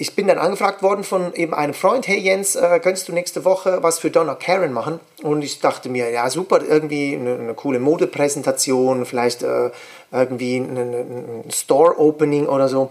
ich 0.01 0.15
bin 0.15 0.25
dann 0.25 0.39
angefragt 0.39 0.81
worden 0.81 1.03
von 1.03 1.31
eben 1.35 1.53
einem 1.53 1.75
Freund, 1.75 2.07
hey 2.07 2.17
Jens, 2.17 2.55
äh, 2.55 2.79
könntest 2.81 3.07
du 3.07 3.13
nächste 3.13 3.45
Woche 3.45 3.83
was 3.83 3.99
für 3.99 4.09
Donna 4.09 4.33
Karen 4.33 4.73
machen? 4.73 4.99
Und 5.21 5.43
ich 5.43 5.59
dachte 5.59 5.89
mir, 5.89 6.09
ja 6.09 6.27
super, 6.31 6.59
irgendwie 6.67 7.13
eine, 7.13 7.35
eine 7.35 7.53
coole 7.53 7.79
Modepräsentation, 7.79 9.05
vielleicht 9.05 9.43
äh, 9.43 9.69
irgendwie 10.11 10.57
ein, 10.57 11.43
Store-Opening 11.51 12.47
oder 12.47 12.67
so. 12.67 12.89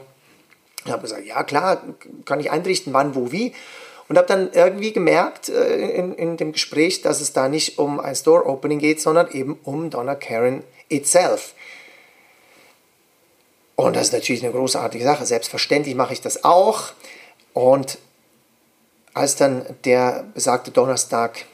Ich 0.84 0.92
habe 0.92 1.02
gesagt, 1.02 1.26
ja 1.26 1.42
klar, 1.42 1.82
kann 2.26 2.38
ich 2.38 2.52
einrichten, 2.52 2.92
wann, 2.92 3.16
wo, 3.16 3.32
wie. 3.32 3.54
Und 4.08 4.16
habe 4.16 4.28
dann 4.28 4.50
irgendwie 4.52 4.92
gemerkt 4.92 5.48
äh, 5.48 5.88
in, 5.90 6.14
in 6.14 6.36
dem 6.36 6.52
Gespräch, 6.52 7.02
dass 7.02 7.20
es 7.20 7.32
da 7.32 7.48
nicht 7.48 7.80
um 7.80 7.98
ein 7.98 8.14
Store-Opening 8.14 8.78
geht, 8.78 9.00
sondern 9.00 9.28
eben 9.32 9.58
um 9.64 9.90
Donna 9.90 10.14
Karen 10.14 10.62
itself. 10.88 11.54
Und 13.84 13.96
das 13.96 14.08
ist 14.08 14.12
natürlich 14.12 14.42
eine 14.42 14.52
großartige 14.52 15.04
Sache. 15.04 15.24
Selbstverständlich 15.24 15.94
mache 15.94 16.12
ich 16.12 16.20
das 16.20 16.44
auch. 16.44 16.92
Und 17.54 17.98
als 19.14 19.36
dann 19.36 19.64
der 19.84 20.24
besagte 20.34 20.70
Donnerstag 20.70 21.46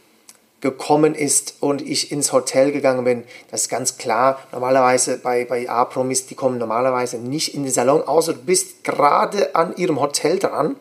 gekommen 0.60 1.14
ist 1.14 1.54
und 1.60 1.82
ich 1.82 2.10
ins 2.10 2.32
Hotel 2.32 2.72
gegangen 2.72 3.04
bin, 3.04 3.24
das 3.50 3.62
ist 3.62 3.68
ganz 3.68 3.96
klar. 3.98 4.40
Normalerweise 4.52 5.18
bei, 5.18 5.44
bei 5.44 5.68
A-Promis, 5.68 6.26
die 6.26 6.34
kommen 6.34 6.58
normalerweise 6.58 7.18
nicht 7.18 7.54
in 7.54 7.62
den 7.62 7.72
Salon, 7.72 8.02
außer 8.02 8.32
du 8.32 8.40
bist 8.40 8.82
gerade 8.82 9.54
an 9.54 9.76
ihrem 9.76 10.00
Hotel 10.00 10.38
dran 10.38 10.76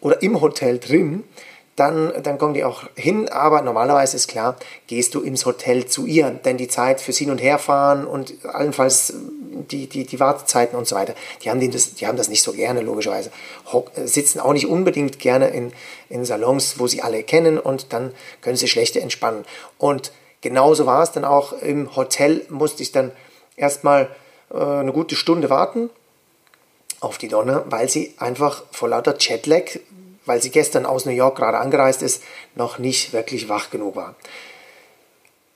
oder 0.00 0.20
im 0.22 0.40
Hotel 0.40 0.78
drin 0.78 1.24
dann, 1.76 2.12
dann 2.22 2.38
kommen 2.38 2.54
die 2.54 2.64
auch 2.64 2.84
hin. 2.96 3.28
Aber 3.28 3.62
normalerweise 3.62 4.16
ist 4.16 4.28
klar, 4.28 4.56
gehst 4.86 5.14
du 5.14 5.20
ins 5.20 5.46
Hotel 5.46 5.86
zu 5.86 6.06
ihr, 6.06 6.30
denn 6.30 6.56
die 6.56 6.68
Zeit 6.68 7.00
fürs 7.00 7.18
Hin- 7.18 7.30
und 7.30 7.42
Herfahren 7.42 8.06
und 8.06 8.34
allenfalls 8.46 9.12
die, 9.70 9.86
die, 9.86 10.04
die 10.04 10.20
Wartezeiten 10.20 10.76
und 10.76 10.86
so 10.86 10.96
weiter, 10.96 11.14
die 11.42 11.50
haben, 11.50 11.70
das, 11.70 11.94
die 11.94 12.06
haben 12.06 12.16
das 12.16 12.28
nicht 12.28 12.42
so 12.42 12.52
gerne, 12.52 12.80
logischerweise. 12.80 13.30
Hock, 13.72 13.90
sitzen 14.04 14.40
auch 14.40 14.52
nicht 14.52 14.66
unbedingt 14.66 15.18
gerne 15.18 15.48
in, 15.48 15.72
in 16.08 16.24
Salons, 16.24 16.78
wo 16.78 16.86
sie 16.86 17.02
alle 17.02 17.22
kennen 17.22 17.58
und 17.58 17.92
dann 17.92 18.12
können 18.40 18.56
sie 18.56 18.68
schlechter 18.68 19.00
entspannen. 19.00 19.44
Und 19.78 20.12
genauso 20.40 20.86
war 20.86 21.02
es 21.02 21.12
dann 21.12 21.24
auch 21.24 21.52
im 21.52 21.94
Hotel, 21.96 22.44
musste 22.48 22.82
ich 22.82 22.92
dann 22.92 23.12
erstmal 23.56 24.08
äh, 24.52 24.58
eine 24.58 24.92
gute 24.92 25.16
Stunde 25.16 25.50
warten 25.50 25.90
auf 27.00 27.18
die 27.18 27.28
Donne, 27.28 27.64
weil 27.68 27.88
sie 27.88 28.14
einfach 28.18 28.64
vor 28.70 28.88
lauter 28.88 29.16
Jetlag 29.18 29.78
weil 30.26 30.42
sie 30.42 30.50
gestern 30.50 30.84
aus 30.84 31.06
New 31.06 31.12
York 31.12 31.36
gerade 31.36 31.58
angereist 31.58 32.02
ist, 32.02 32.22
noch 32.54 32.78
nicht 32.78 33.12
wirklich 33.12 33.48
wach 33.48 33.70
genug 33.70 33.96
war. 33.96 34.14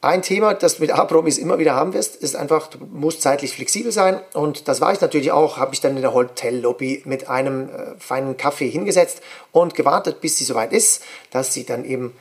Ein 0.02 0.22
Thema, 0.22 0.54
das 0.54 0.78
mit 0.78 0.92
A-Promis 0.92 1.36
immer 1.36 1.58
wieder 1.58 1.74
haben 1.74 1.92
wirst, 1.92 2.16
ist 2.16 2.34
einfach, 2.34 2.68
du 2.68 2.78
musst 2.90 3.20
zeitlich 3.20 3.52
flexibel 3.52 3.92
sein. 3.92 4.18
Und 4.32 4.66
das 4.66 4.80
war 4.80 4.94
ich 4.94 5.00
natürlich 5.02 5.30
auch, 5.30 5.58
habe 5.58 5.74
ich 5.74 5.82
dann 5.82 5.94
in 5.94 6.00
der 6.00 6.14
Hotellobby 6.14 7.02
mit 7.04 7.28
einem 7.28 7.68
äh, 7.68 7.98
feinen 7.98 8.38
Kaffee 8.38 8.70
hingesetzt 8.70 9.20
und 9.52 9.74
gewartet, 9.74 10.22
bis 10.22 10.38
sie 10.38 10.44
soweit 10.44 10.72
ist, 10.72 11.02
dass 11.30 11.52
sie 11.52 11.66
dann 11.66 11.84
eben 11.84 12.16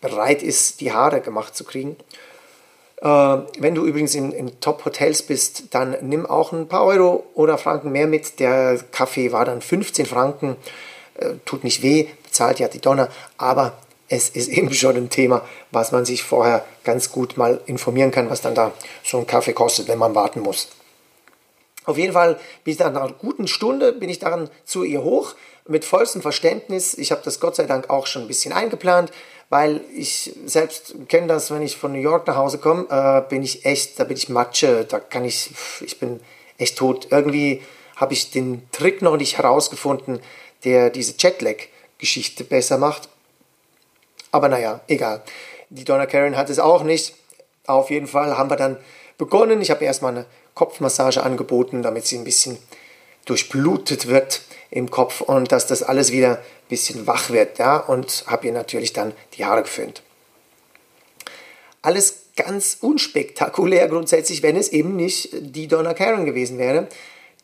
bereit 0.00 0.42
ist, 0.42 0.80
die 0.80 0.92
Haare 0.92 1.20
gemacht 1.20 1.54
zu 1.54 1.64
kriegen. 1.64 1.96
Äh, 3.02 3.06
wenn 3.06 3.74
du 3.74 3.84
übrigens 3.84 4.14
in, 4.14 4.32
in 4.32 4.58
Top-Hotels 4.60 5.20
bist, 5.22 5.74
dann 5.74 5.96
nimm 6.00 6.24
auch 6.24 6.52
ein 6.52 6.68
paar 6.68 6.86
Euro 6.86 7.26
oder 7.34 7.58
Franken 7.58 7.92
mehr 7.92 8.06
mit. 8.06 8.40
Der 8.40 8.78
Kaffee 8.92 9.30
war 9.30 9.44
dann 9.44 9.60
15 9.60 10.06
Franken. 10.06 10.56
Äh, 11.20 11.34
tut 11.44 11.64
nicht 11.64 11.82
weh, 11.82 12.08
bezahlt 12.24 12.58
ja 12.58 12.68
die 12.68 12.80
Donner, 12.80 13.08
aber 13.36 13.78
es 14.08 14.30
ist 14.30 14.48
eben 14.58 14.72
schon 14.72 14.96
ein 14.96 15.10
Thema, 15.10 15.46
was 15.70 15.92
man 15.92 16.04
sich 16.04 16.22
vorher 16.22 16.64
ganz 16.84 17.12
gut 17.12 17.36
mal 17.36 17.60
informieren 17.66 18.10
kann, 18.10 18.30
was 18.30 18.40
dann 18.40 18.54
da 18.54 18.72
so 19.04 19.18
ein 19.18 19.26
Kaffee 19.26 19.52
kostet, 19.52 19.88
wenn 19.88 19.98
man 19.98 20.14
warten 20.14 20.40
muss. 20.40 20.68
Auf 21.86 21.96
jeden 21.96 22.12
Fall 22.12 22.38
bin 22.64 22.74
ich 22.74 22.78
nach 22.78 22.88
einer 22.88 23.12
guten 23.12 23.48
Stunde 23.48 23.92
bin 23.92 24.10
ich 24.10 24.18
dann 24.18 24.50
zu 24.64 24.84
ihr 24.84 25.02
hoch 25.02 25.34
mit 25.66 25.84
vollstem 25.84 26.22
Verständnis. 26.22 26.94
Ich 26.94 27.10
habe 27.10 27.22
das 27.24 27.40
Gott 27.40 27.56
sei 27.56 27.64
Dank 27.64 27.88
auch 27.90 28.06
schon 28.06 28.22
ein 28.22 28.28
bisschen 28.28 28.52
eingeplant, 28.52 29.10
weil 29.48 29.80
ich 29.94 30.32
selbst 30.46 30.94
kenne 31.08 31.26
das, 31.26 31.50
wenn 31.50 31.62
ich 31.62 31.76
von 31.76 31.92
New 31.92 31.98
York 31.98 32.26
nach 32.26 32.36
Hause 32.36 32.58
komme, 32.58 32.86
äh, 32.90 33.28
bin 33.28 33.42
ich 33.42 33.64
echt, 33.64 33.98
da 33.98 34.04
bin 34.04 34.16
ich 34.16 34.28
Matsche, 34.28 34.84
da 34.84 35.00
kann 35.00 35.24
ich, 35.24 35.50
ich 35.80 35.98
bin 35.98 36.20
echt 36.58 36.78
tot. 36.78 37.08
Irgendwie 37.10 37.62
habe 37.96 38.12
ich 38.12 38.30
den 38.30 38.62
Trick 38.72 39.02
noch 39.02 39.16
nicht 39.16 39.38
herausgefunden, 39.38 40.20
der 40.64 40.90
diese 40.90 41.14
Jetlag-Geschichte 41.18 42.44
besser 42.44 42.78
macht. 42.78 43.08
Aber 44.32 44.48
naja, 44.48 44.80
egal. 44.86 45.22
Die 45.70 45.84
Donna 45.84 46.06
Karen 46.06 46.36
hat 46.36 46.50
es 46.50 46.58
auch 46.58 46.82
nicht. 46.82 47.14
Auf 47.66 47.90
jeden 47.90 48.06
Fall 48.06 48.36
haben 48.36 48.50
wir 48.50 48.56
dann 48.56 48.76
begonnen. 49.18 49.60
Ich 49.60 49.70
habe 49.70 49.84
erstmal 49.84 50.12
eine 50.12 50.26
Kopfmassage 50.54 51.22
angeboten, 51.22 51.82
damit 51.82 52.06
sie 52.06 52.18
ein 52.18 52.24
bisschen 52.24 52.58
durchblutet 53.24 54.08
wird 54.08 54.42
im 54.70 54.90
Kopf 54.90 55.20
und 55.20 55.52
dass 55.52 55.66
das 55.66 55.82
alles 55.82 56.12
wieder 56.12 56.38
ein 56.38 56.68
bisschen 56.68 57.06
wach 57.06 57.30
wird. 57.30 57.58
Ja? 57.58 57.76
Und 57.76 58.24
habe 58.26 58.46
ihr 58.46 58.52
natürlich 58.52 58.92
dann 58.92 59.12
die 59.34 59.44
Haare 59.44 59.62
geföhnt. 59.62 60.02
Alles 61.82 62.22
ganz 62.36 62.78
unspektakulär 62.80 63.88
grundsätzlich, 63.88 64.42
wenn 64.42 64.56
es 64.56 64.68
eben 64.68 64.96
nicht 64.96 65.30
die 65.32 65.68
Donna 65.68 65.94
Karen 65.94 66.24
gewesen 66.24 66.58
wäre, 66.58 66.88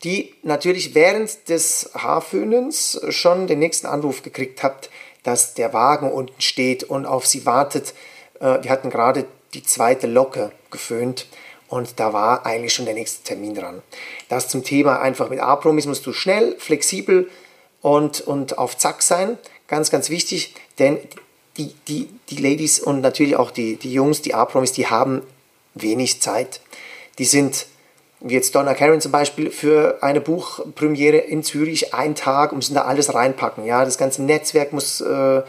die 0.03 0.33
natürlich 0.43 0.93
während 0.95 1.49
des 1.49 1.91
Haarföhnens 1.93 3.01
schon 3.09 3.47
den 3.47 3.59
nächsten 3.59 3.87
Anruf 3.87 4.23
gekriegt 4.23 4.63
hat, 4.63 4.89
dass 5.23 5.53
der 5.53 5.73
Wagen 5.73 6.11
unten 6.11 6.41
steht 6.41 6.83
und 6.83 7.05
auf 7.05 7.25
sie 7.25 7.45
wartet. 7.45 7.93
Äh, 8.39 8.63
wir 8.63 8.71
hatten 8.71 8.89
gerade 8.89 9.25
die 9.53 9.63
zweite 9.63 10.07
Locke 10.07 10.51
geföhnt 10.71 11.27
und 11.67 11.99
da 11.99 12.13
war 12.13 12.45
eigentlich 12.45 12.73
schon 12.73 12.85
der 12.85 12.93
nächste 12.93 13.23
Termin 13.23 13.55
dran. 13.55 13.81
Das 14.29 14.47
zum 14.47 14.63
Thema 14.63 15.01
einfach 15.01 15.29
mit 15.29 15.39
A-Promis 15.39 15.85
musst 15.85 16.05
du 16.05 16.13
schnell, 16.13 16.55
flexibel 16.59 17.29
und, 17.81 18.21
und 18.21 18.57
auf 18.57 18.77
Zack 18.77 19.01
sein. 19.01 19.37
Ganz, 19.67 19.91
ganz 19.91 20.09
wichtig, 20.09 20.55
denn 20.79 20.99
die, 21.57 21.73
die, 21.87 22.09
die 22.29 22.37
Ladies 22.37 22.79
und 22.79 23.01
natürlich 23.01 23.35
auch 23.35 23.51
die, 23.51 23.75
die 23.75 23.91
Jungs, 23.91 24.21
die 24.21 24.33
A-Promis, 24.33 24.71
die 24.71 24.87
haben 24.87 25.23
wenig 25.73 26.21
Zeit. 26.21 26.61
Die 27.17 27.25
sind, 27.25 27.65
wie 28.19 28.33
jetzt 28.33 28.55
Donna 28.55 28.73
Karen 28.73 29.01
zum 29.01 29.11
Beispiel, 29.11 29.51
für 29.51 29.99
eine 30.01 30.21
Buchpremiere 30.21 31.17
in 31.17 31.43
Zürich 31.43 31.93
einen 31.93 32.15
Tag 32.15 32.51
und 32.51 32.57
müssen 32.57 32.73
da 32.73 32.83
alles 32.83 33.13
reinpacken. 33.13 33.65
Ja, 33.65 33.85
das 33.85 33.97
ganze 33.97 34.23
Netzwerk 34.23 34.73
muss 34.73 35.01
äh, 35.01 35.41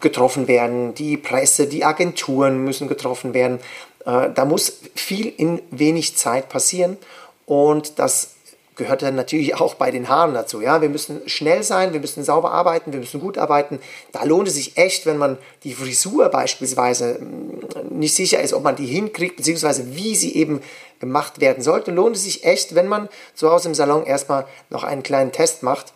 getroffen 0.00 0.48
werden, 0.48 0.94
die 0.94 1.16
Presse, 1.16 1.66
die 1.66 1.84
Agenturen 1.84 2.62
müssen 2.64 2.88
getroffen 2.88 3.32
werden. 3.34 3.60
Äh, 4.04 4.30
da 4.34 4.44
muss 4.44 4.80
viel 4.94 5.32
in 5.34 5.62
wenig 5.70 6.16
Zeit 6.16 6.48
passieren 6.48 6.98
und 7.46 7.98
das 7.98 8.34
gehört 8.76 9.02
dann 9.02 9.14
natürlich 9.14 9.54
auch 9.54 9.74
bei 9.74 9.90
den 9.90 10.08
Haaren 10.08 10.34
dazu. 10.34 10.60
Ja? 10.60 10.80
Wir 10.80 10.88
müssen 10.88 11.20
schnell 11.26 11.62
sein, 11.62 11.92
wir 11.92 12.00
müssen 12.00 12.24
sauber 12.24 12.52
arbeiten, 12.52 12.92
wir 12.92 13.00
müssen 13.00 13.20
gut 13.20 13.38
arbeiten. 13.38 13.78
Da 14.12 14.24
lohnt 14.24 14.48
es 14.48 14.54
sich 14.54 14.76
echt, 14.76 15.06
wenn 15.06 15.18
man 15.18 15.38
die 15.64 15.74
Frisur 15.74 16.28
beispielsweise 16.28 17.18
mm, 17.20 17.98
nicht 17.98 18.14
sicher 18.14 18.40
ist, 18.40 18.54
ob 18.54 18.62
man 18.62 18.76
die 18.76 18.86
hinkriegt, 18.86 19.36
beziehungsweise 19.36 19.94
wie 19.94 20.14
sie 20.16 20.34
eben 20.34 20.62
gemacht 21.00 21.40
werden 21.40 21.62
sollte, 21.62 21.90
lohnt 21.90 22.16
es 22.16 22.24
sich 22.24 22.44
echt, 22.44 22.74
wenn 22.74 22.88
man 22.88 23.08
zu 23.34 23.50
Hause 23.50 23.68
im 23.68 23.74
Salon 23.74 24.04
erstmal 24.06 24.46
noch 24.70 24.84
einen 24.84 25.02
kleinen 25.02 25.32
Test 25.32 25.62
macht, 25.62 25.92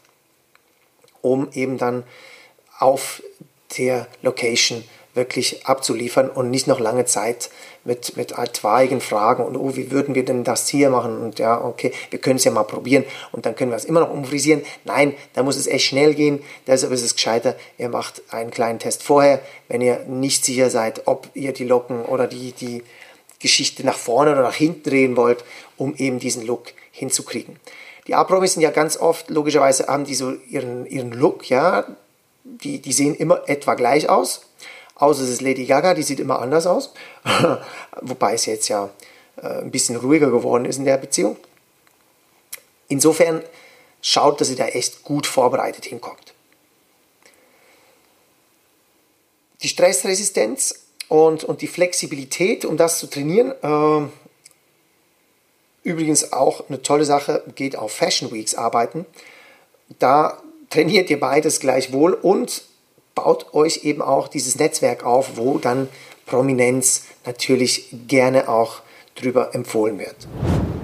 um 1.23 1.49
eben 1.52 1.78
dann 1.78 2.02
auf 2.78 3.23
der 3.78 4.06
Location 4.23 4.85
wirklich 5.16 5.66
abzuliefern 5.66 6.30
und 6.30 6.50
nicht 6.50 6.66
noch 6.66 6.78
lange 6.78 7.04
Zeit 7.06 7.50
mit, 7.85 8.16
mit 8.16 8.32
etwaigen 8.32 9.00
Fragen 9.00 9.44
und 9.44 9.56
oh, 9.56 9.75
wie 9.75 9.90
würden 9.90 10.14
wir 10.14 10.25
denn 10.25 10.44
das 10.44 10.68
hier 10.68 10.90
machen 10.90 11.18
und 11.18 11.38
ja, 11.38 11.62
okay, 11.62 11.92
wir 12.11 12.18
können 12.18 12.37
es 12.37 12.44
ja 12.44 12.50
mal 12.50 12.64
probieren 12.64 13.04
und 13.32 13.46
dann 13.46 13.56
können 13.56 13.70
wir 13.70 13.76
es 13.76 13.85
immer 13.85 14.00
noch 14.00 14.11
umfrisieren. 14.11 14.62
Nein, 14.85 15.14
da 15.35 15.42
muss 15.42 15.56
es 15.56 15.66
echt 15.66 15.87
schnell 15.87 16.14
gehen, 16.14 16.42
deshalb 16.66 16.92
ist 16.92 17.02
es 17.02 17.14
gescheiter, 17.14 17.56
ihr 17.78 17.88
macht 17.88 18.23
einen 18.30 18.50
kleinen 18.50 18.78
Test 18.78 19.02
vorher, 19.02 19.40
wenn 19.68 19.80
ihr 19.80 20.00
nicht 20.06 20.44
sicher 20.44 20.70
seid, 20.70 21.06
ob 21.06 21.28
ihr 21.35 21.52
die 21.52 21.64
Locken 21.64 22.04
oder 22.04 22.26
die, 22.26 22.52
die 22.52 22.82
Geschichte 23.38 23.85
nach 23.85 23.96
vorne 23.96 24.32
oder 24.32 24.42
nach 24.42 24.54
hinten 24.54 24.88
drehen 24.88 25.16
wollt, 25.16 25.44
um 25.76 25.94
eben 25.96 26.18
diesen 26.18 26.46
Look 26.46 26.73
hinzukriegen. 26.90 27.56
Die 28.06 28.14
A-Promis 28.14 28.52
sind 28.52 28.62
ja 28.62 28.70
ganz 28.70 28.96
oft, 28.96 29.30
logischerweise 29.30 29.88
haben 29.88 30.04
die 30.04 30.14
so 30.14 30.32
ihren, 30.49 30.87
ihren 30.87 31.12
Look, 31.12 31.49
ja, 31.49 31.85
die, 32.44 32.78
die 32.80 32.92
sehen 32.92 33.14
immer 33.14 33.42
etwa 33.49 33.75
gleich 33.75 34.08
aus. 34.08 34.42
Außer 34.96 35.22
es 35.22 35.28
ist 35.28 35.42
Lady 35.42 35.66
Gaga, 35.66 35.94
die 35.94 36.02
sieht 36.02 36.20
immer 36.20 36.40
anders 36.40 36.66
aus. 36.66 36.92
Wobei 38.00 38.34
es 38.34 38.46
jetzt 38.46 38.68
ja 38.68 38.90
äh, 39.36 39.60
ein 39.60 39.70
bisschen 39.70 39.96
ruhiger 39.96 40.30
geworden 40.30 40.64
ist 40.64 40.78
in 40.78 40.86
der 40.86 40.96
Beziehung. 40.96 41.36
Insofern 42.88 43.42
schaut, 44.00 44.40
dass 44.40 44.50
ihr 44.50 44.56
da 44.56 44.66
echt 44.66 45.02
gut 45.02 45.26
vorbereitet 45.26 45.84
hinkommt. 45.84 46.34
Die 49.62 49.68
Stressresistenz 49.68 50.86
und, 51.08 51.44
und 51.44 51.60
die 51.60 51.66
Flexibilität, 51.66 52.64
um 52.64 52.76
das 52.76 52.98
zu 52.98 53.06
trainieren, 53.08 53.52
äh, 53.62 54.08
übrigens 55.82 56.32
auch 56.32 56.68
eine 56.68 56.82
tolle 56.82 57.04
Sache, 57.04 57.42
geht 57.54 57.76
auf 57.76 57.92
Fashion 57.92 58.32
Weeks 58.32 58.54
arbeiten. 58.54 59.04
Da 59.98 60.42
trainiert 60.70 61.10
ihr 61.10 61.20
beides 61.20 61.60
gleichwohl 61.60 62.14
und 62.14 62.62
baut 63.16 63.54
euch 63.54 63.85
eben 63.85 64.02
auch 64.02 64.28
dieses 64.28 64.58
Netzwerk 64.58 65.02
auf, 65.02 65.37
wo 65.37 65.58
dann 65.58 65.88
Prominenz 66.26 67.04
natürlich 67.25 67.88
gerne 68.06 68.48
auch 68.48 68.83
drüber 69.14 69.55
empfohlen 69.55 69.98
wird. 69.98 70.29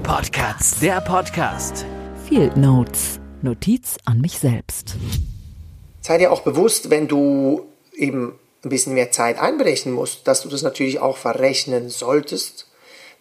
Podcasts, 0.02 0.80
der 0.80 1.02
Podcast. 1.02 1.84
Field 2.26 2.56
Notes, 2.56 3.20
Notiz 3.42 3.98
an 4.06 4.22
mich 4.22 4.38
selbst. 4.38 4.96
Sei 6.00 6.16
dir 6.16 6.32
auch 6.32 6.40
bewusst, 6.40 6.88
wenn 6.88 7.06
du 7.06 7.66
eben 7.94 8.38
ein 8.64 8.70
bisschen 8.70 8.94
mehr 8.94 9.10
Zeit 9.10 9.38
einberechnen 9.38 9.94
musst, 9.94 10.26
dass 10.26 10.40
du 10.40 10.48
das 10.48 10.62
natürlich 10.62 11.00
auch 11.00 11.18
verrechnen 11.18 11.90
solltest. 11.90 12.66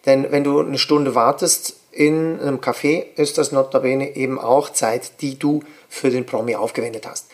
Denn 0.06 0.32
wenn 0.32 0.42
du 0.42 0.58
eine 0.60 0.78
Stunde 0.78 1.14
wartest 1.14 1.76
in 1.90 2.40
einem 2.40 2.60
Café, 2.60 3.04
ist 3.16 3.36
das 3.36 3.52
notabene 3.52 4.16
eben 4.16 4.38
auch 4.38 4.70
Zeit, 4.70 5.20
die 5.20 5.38
du 5.38 5.62
für 5.90 6.08
den 6.08 6.24
Promi 6.24 6.56
aufgewendet 6.56 7.06
hast. 7.06 7.26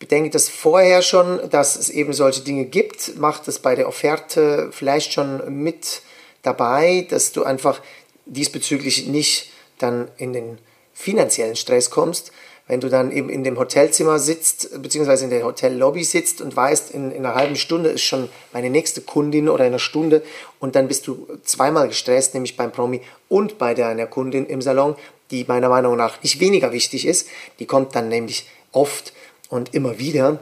Bedenke 0.00 0.30
das 0.30 0.48
vorher 0.48 1.02
schon, 1.02 1.50
dass 1.50 1.76
es 1.76 1.90
eben 1.90 2.14
solche 2.14 2.40
Dinge 2.40 2.64
gibt. 2.64 3.12
Mach 3.18 3.38
das 3.38 3.58
bei 3.58 3.74
der 3.74 3.86
Offerte 3.86 4.70
vielleicht 4.72 5.12
schon 5.12 5.62
mit 5.62 6.00
dabei, 6.42 7.06
dass 7.10 7.32
du 7.32 7.44
einfach 7.44 7.82
diesbezüglich 8.24 9.06
nicht 9.06 9.50
dann 9.78 10.08
in 10.16 10.32
den 10.32 10.58
finanziellen 10.94 11.54
Stress 11.54 11.90
kommst. 11.90 12.32
Wenn 12.66 12.80
du 12.80 12.88
dann 12.88 13.12
eben 13.12 13.28
in 13.28 13.44
dem 13.44 13.58
Hotelzimmer 13.58 14.18
sitzt, 14.18 14.80
beziehungsweise 14.80 15.24
in 15.24 15.30
der 15.30 15.44
Hotellobby 15.44 16.02
sitzt 16.02 16.40
und 16.40 16.56
weißt, 16.56 16.92
in, 16.92 17.10
in 17.10 17.26
einer 17.26 17.34
halben 17.34 17.56
Stunde 17.56 17.90
ist 17.90 18.02
schon 18.02 18.30
meine 18.54 18.70
nächste 18.70 19.02
Kundin 19.02 19.50
oder 19.50 19.64
in 19.64 19.72
einer 19.72 19.78
Stunde 19.78 20.22
und 20.60 20.76
dann 20.76 20.88
bist 20.88 21.08
du 21.08 21.26
zweimal 21.44 21.88
gestresst, 21.88 22.32
nämlich 22.32 22.56
beim 22.56 22.72
Promi 22.72 23.02
und 23.28 23.58
bei 23.58 23.74
deiner 23.74 24.06
Kundin 24.06 24.46
im 24.46 24.62
Salon, 24.62 24.94
die 25.30 25.44
meiner 25.46 25.68
Meinung 25.68 25.96
nach 25.96 26.22
nicht 26.22 26.40
weniger 26.40 26.72
wichtig 26.72 27.06
ist. 27.06 27.28
Die 27.58 27.66
kommt 27.66 27.94
dann 27.96 28.08
nämlich 28.08 28.46
oft 28.72 29.12
und 29.50 29.74
immer 29.74 29.98
wieder. 29.98 30.38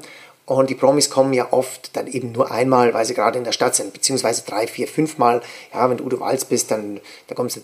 Und 0.47 0.71
die 0.71 0.75
Promis 0.75 1.11
kommen 1.11 1.35
ja 1.35 1.53
oft 1.53 1.94
dann 1.97 2.07
eben 2.07 2.33
nur 2.33 2.51
einmal, 2.51 2.94
weil 2.94 3.05
sie 3.05 3.14
gerade 3.14 3.37
in 3.37 3.44
der 3.44 3.53
Stadt 3.53 3.75
sind, 3.75 3.92
beziehungsweise 3.92 4.44
drei, 4.47 4.66
vier, 4.66 4.88
fünf 4.88 5.18
Mal. 5.18 5.42
Ja, 5.75 5.90
wenn 5.90 5.99
du 5.99 6.05
Udo 6.05 6.21
Walz 6.21 6.44
bist, 6.44 6.71
dann, 6.71 7.01
dann 7.27 7.37
kommst 7.37 7.57
du 7.57 7.61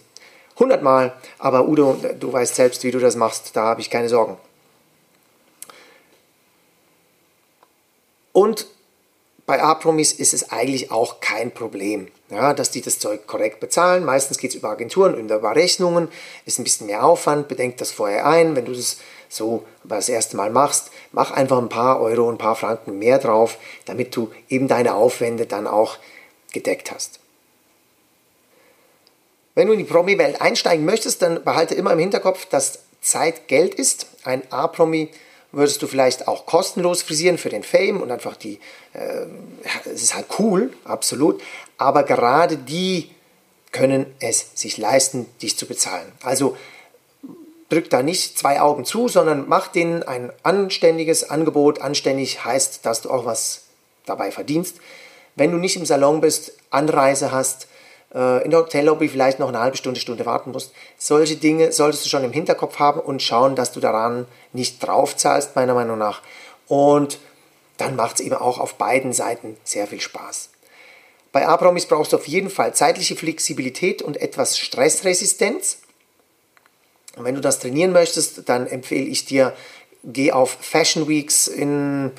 hundertmal. 0.58 1.14
Aber 1.38 1.66
Udo, 1.66 1.96
du 2.18 2.32
weißt 2.32 2.54
selbst, 2.54 2.84
wie 2.84 2.90
du 2.90 2.98
das 2.98 3.16
machst, 3.16 3.56
da 3.56 3.62
habe 3.62 3.80
ich 3.80 3.88
keine 3.88 4.08
Sorgen. 4.08 4.36
Und 8.32 8.66
bei 9.46 9.62
A-Promis 9.62 10.12
ist 10.12 10.34
es 10.34 10.50
eigentlich 10.50 10.90
auch 10.90 11.20
kein 11.20 11.52
Problem, 11.52 12.08
ja, 12.30 12.54
dass 12.54 12.70
die 12.70 12.80
das 12.80 12.98
Zeug 12.98 13.26
korrekt 13.26 13.60
bezahlen. 13.60 14.04
Meistens 14.04 14.38
geht 14.38 14.50
es 14.50 14.56
über 14.56 14.70
Agenturen 14.70 15.18
über 15.18 15.54
Rechnungen, 15.54 16.08
ist 16.46 16.58
ein 16.58 16.64
bisschen 16.64 16.86
mehr 16.86 17.04
Aufwand, 17.04 17.48
bedenkt 17.48 17.80
das 17.80 17.92
vorher 17.92 18.26
ein. 18.26 18.56
Wenn 18.56 18.64
du 18.64 18.72
das 18.72 18.98
so 19.28 19.64
das 19.84 20.08
erste 20.08 20.36
Mal 20.36 20.50
machst, 20.50 20.90
mach 21.12 21.30
einfach 21.30 21.58
ein 21.58 21.68
paar 21.68 22.00
Euro, 22.00 22.30
ein 22.30 22.38
paar 22.38 22.56
Franken 22.56 22.98
mehr 22.98 23.18
drauf, 23.18 23.58
damit 23.84 24.14
du 24.16 24.30
eben 24.48 24.68
deine 24.68 24.94
Aufwände 24.94 25.46
dann 25.46 25.66
auch 25.66 25.98
gedeckt 26.52 26.92
hast. 26.92 27.20
Wenn 29.54 29.68
du 29.68 29.74
in 29.74 29.78
die 29.78 29.84
Promi-Welt 29.84 30.40
einsteigen 30.40 30.84
möchtest, 30.84 31.22
dann 31.22 31.44
behalte 31.44 31.74
immer 31.74 31.92
im 31.92 31.98
Hinterkopf, 31.98 32.46
dass 32.46 32.80
Zeit 33.00 33.46
Geld 33.48 33.74
ist. 33.74 34.06
Ein 34.24 34.42
A-Promi 34.50 35.10
würdest 35.54 35.82
du 35.82 35.86
vielleicht 35.86 36.28
auch 36.28 36.46
kostenlos 36.46 37.02
frisieren 37.02 37.38
für 37.38 37.48
den 37.48 37.62
Fame 37.62 38.00
und 38.00 38.10
einfach 38.10 38.36
die, 38.36 38.58
äh, 38.92 39.26
es 39.84 40.02
ist 40.02 40.14
halt 40.14 40.26
cool, 40.38 40.72
absolut, 40.84 41.42
aber 41.78 42.02
gerade 42.02 42.56
die 42.56 43.10
können 43.72 44.06
es 44.20 44.50
sich 44.54 44.78
leisten, 44.78 45.26
dich 45.42 45.56
zu 45.56 45.66
bezahlen. 45.66 46.10
Also 46.22 46.56
drück 47.68 47.90
da 47.90 48.02
nicht 48.02 48.38
zwei 48.38 48.60
Augen 48.60 48.84
zu, 48.84 49.08
sondern 49.08 49.48
mach 49.48 49.68
denen 49.68 50.02
ein 50.02 50.30
anständiges 50.42 51.28
Angebot. 51.28 51.80
Anständig 51.80 52.44
heißt, 52.44 52.86
dass 52.86 53.02
du 53.02 53.10
auch 53.10 53.24
was 53.24 53.62
dabei 54.06 54.30
verdienst. 54.30 54.76
Wenn 55.34 55.50
du 55.50 55.58
nicht 55.58 55.76
im 55.76 55.86
Salon 55.86 56.20
bist, 56.20 56.52
Anreise 56.70 57.32
hast, 57.32 57.66
in 58.14 58.50
der 58.50 58.60
Hotellobby 58.60 59.08
vielleicht 59.08 59.40
noch 59.40 59.48
eine 59.48 59.58
halbe 59.58 59.76
Stunde, 59.76 59.98
Stunde 59.98 60.24
warten 60.24 60.52
musst. 60.52 60.72
Solche 60.96 61.34
Dinge 61.34 61.72
solltest 61.72 62.04
du 62.04 62.08
schon 62.08 62.22
im 62.22 62.32
Hinterkopf 62.32 62.78
haben 62.78 63.00
und 63.00 63.20
schauen, 63.22 63.56
dass 63.56 63.72
du 63.72 63.80
daran 63.80 64.26
nicht 64.52 64.86
drauf 64.86 65.16
zahlst, 65.16 65.56
meiner 65.56 65.74
Meinung 65.74 65.98
nach. 65.98 66.22
Und 66.68 67.18
dann 67.76 67.96
macht 67.96 68.20
es 68.20 68.26
eben 68.26 68.36
auch 68.36 68.58
auf 68.60 68.74
beiden 68.74 69.12
Seiten 69.12 69.56
sehr 69.64 69.88
viel 69.88 70.00
Spaß. 70.00 70.50
Bei 71.32 71.48
A-Promis 71.48 71.86
brauchst 71.86 72.12
du 72.12 72.16
auf 72.16 72.28
jeden 72.28 72.50
Fall 72.50 72.72
zeitliche 72.74 73.16
Flexibilität 73.16 74.00
und 74.00 74.20
etwas 74.20 74.58
Stressresistenz. 74.60 75.78
Und 77.16 77.24
wenn 77.24 77.34
du 77.34 77.40
das 77.40 77.58
trainieren 77.58 77.92
möchtest, 77.92 78.48
dann 78.48 78.68
empfehle 78.68 79.06
ich 79.06 79.24
dir, 79.24 79.52
geh 80.04 80.30
auf 80.30 80.56
Fashion 80.60 81.08
Weeks 81.08 81.48
in 81.48 82.12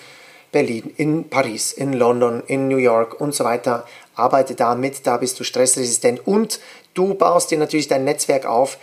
Berlin, 0.51 0.93
in 0.97 1.29
Paris, 1.29 1.71
in 1.71 1.93
London, 1.93 2.43
in 2.47 2.67
New 2.67 2.77
York 2.77 3.19
und 3.19 3.33
so 3.33 3.45
weiter. 3.45 3.85
Arbeite 4.15 4.55
da 4.55 4.75
mit, 4.75 5.05
da 5.05 5.17
bist 5.17 5.39
du 5.39 5.43
stressresistent 5.43 6.25
und 6.25 6.59
du 6.93 7.13
baust 7.13 7.51
dir 7.51 7.57
natürlich 7.57 7.87
dein 7.87 8.03
Netzwerk 8.03 8.45
auf, 8.45 8.77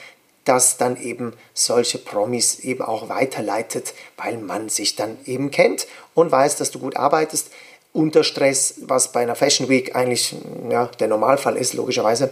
das 0.44 0.76
dann 0.76 1.00
eben 1.00 1.34
solche 1.54 1.98
Promis 1.98 2.60
eben 2.60 2.82
auch 2.82 3.08
weiterleitet, 3.08 3.94
weil 4.16 4.38
man 4.38 4.68
sich 4.68 4.96
dann 4.96 5.16
eben 5.24 5.50
kennt 5.50 5.86
und 6.14 6.32
weiß, 6.32 6.56
dass 6.56 6.70
du 6.70 6.78
gut 6.78 6.96
arbeitest 6.96 7.50
unter 7.92 8.24
Stress, 8.24 8.74
was 8.82 9.12
bei 9.12 9.20
einer 9.20 9.34
Fashion 9.34 9.68
Week 9.68 9.94
eigentlich 9.94 10.34
ja, 10.70 10.86
der 10.86 11.08
Normalfall 11.08 11.56
ist, 11.56 11.74
logischerweise. 11.74 12.30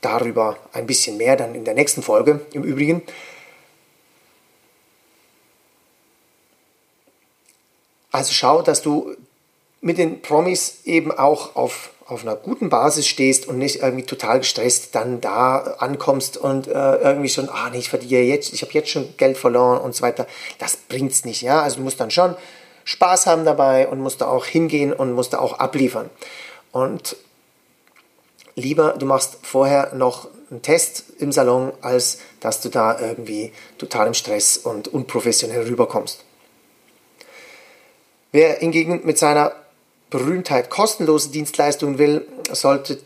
Darüber 0.00 0.58
ein 0.72 0.86
bisschen 0.86 1.16
mehr 1.16 1.36
dann 1.36 1.54
in 1.54 1.64
der 1.64 1.74
nächsten 1.74 2.02
Folge 2.02 2.44
im 2.52 2.64
Übrigen. 2.64 3.02
Also 8.10 8.32
schau, 8.34 8.62
dass 8.62 8.82
du 8.82 9.16
mit 9.82 9.98
den 9.98 10.22
Promis 10.22 10.78
eben 10.84 11.10
auch 11.10 11.56
auf, 11.56 11.90
auf 12.06 12.22
einer 12.22 12.36
guten 12.36 12.70
Basis 12.70 13.06
stehst 13.06 13.48
und 13.48 13.58
nicht 13.58 13.82
irgendwie 13.82 14.06
total 14.06 14.38
gestresst 14.38 14.94
dann 14.94 15.20
da 15.20 15.58
ankommst 15.78 16.36
und 16.36 16.68
äh, 16.68 16.96
irgendwie 16.96 17.28
schon, 17.28 17.48
ah 17.48 17.68
nee, 17.70 17.78
ich 17.78 17.90
verdiene 17.90 18.22
jetzt, 18.22 18.54
ich 18.54 18.62
habe 18.62 18.72
jetzt 18.72 18.90
schon 18.90 19.14
Geld 19.16 19.36
verloren 19.36 19.80
und 19.80 19.94
so 19.94 20.02
weiter. 20.02 20.26
Das 20.58 20.76
bringt's 20.76 21.24
nicht, 21.24 21.42
ja. 21.42 21.60
Also 21.60 21.78
du 21.78 21.82
musst 21.82 22.00
dann 22.00 22.12
schon 22.12 22.36
Spaß 22.84 23.26
haben 23.26 23.44
dabei 23.44 23.88
und 23.88 23.98
musst 24.00 24.20
da 24.20 24.28
auch 24.28 24.46
hingehen 24.46 24.92
und 24.92 25.12
musst 25.12 25.32
da 25.32 25.40
auch 25.40 25.58
abliefern. 25.58 26.10
Und 26.70 27.16
lieber, 28.54 28.94
du 28.96 29.04
machst 29.04 29.38
vorher 29.42 29.94
noch 29.94 30.28
einen 30.50 30.62
Test 30.62 31.04
im 31.18 31.32
Salon, 31.32 31.72
als 31.80 32.18
dass 32.38 32.60
du 32.60 32.68
da 32.68 33.00
irgendwie 33.00 33.52
total 33.78 34.06
im 34.06 34.14
Stress 34.14 34.58
und 34.58 34.86
unprofessionell 34.88 35.62
rüberkommst. 35.62 36.24
Wer 38.30 38.58
hingegen 38.58 39.00
mit 39.04 39.18
seiner 39.18 39.52
Berühmtheit 40.12 40.70
kostenlose 40.70 41.30
Dienstleistungen 41.30 41.98
will, 41.98 42.26
sollte 42.52 42.98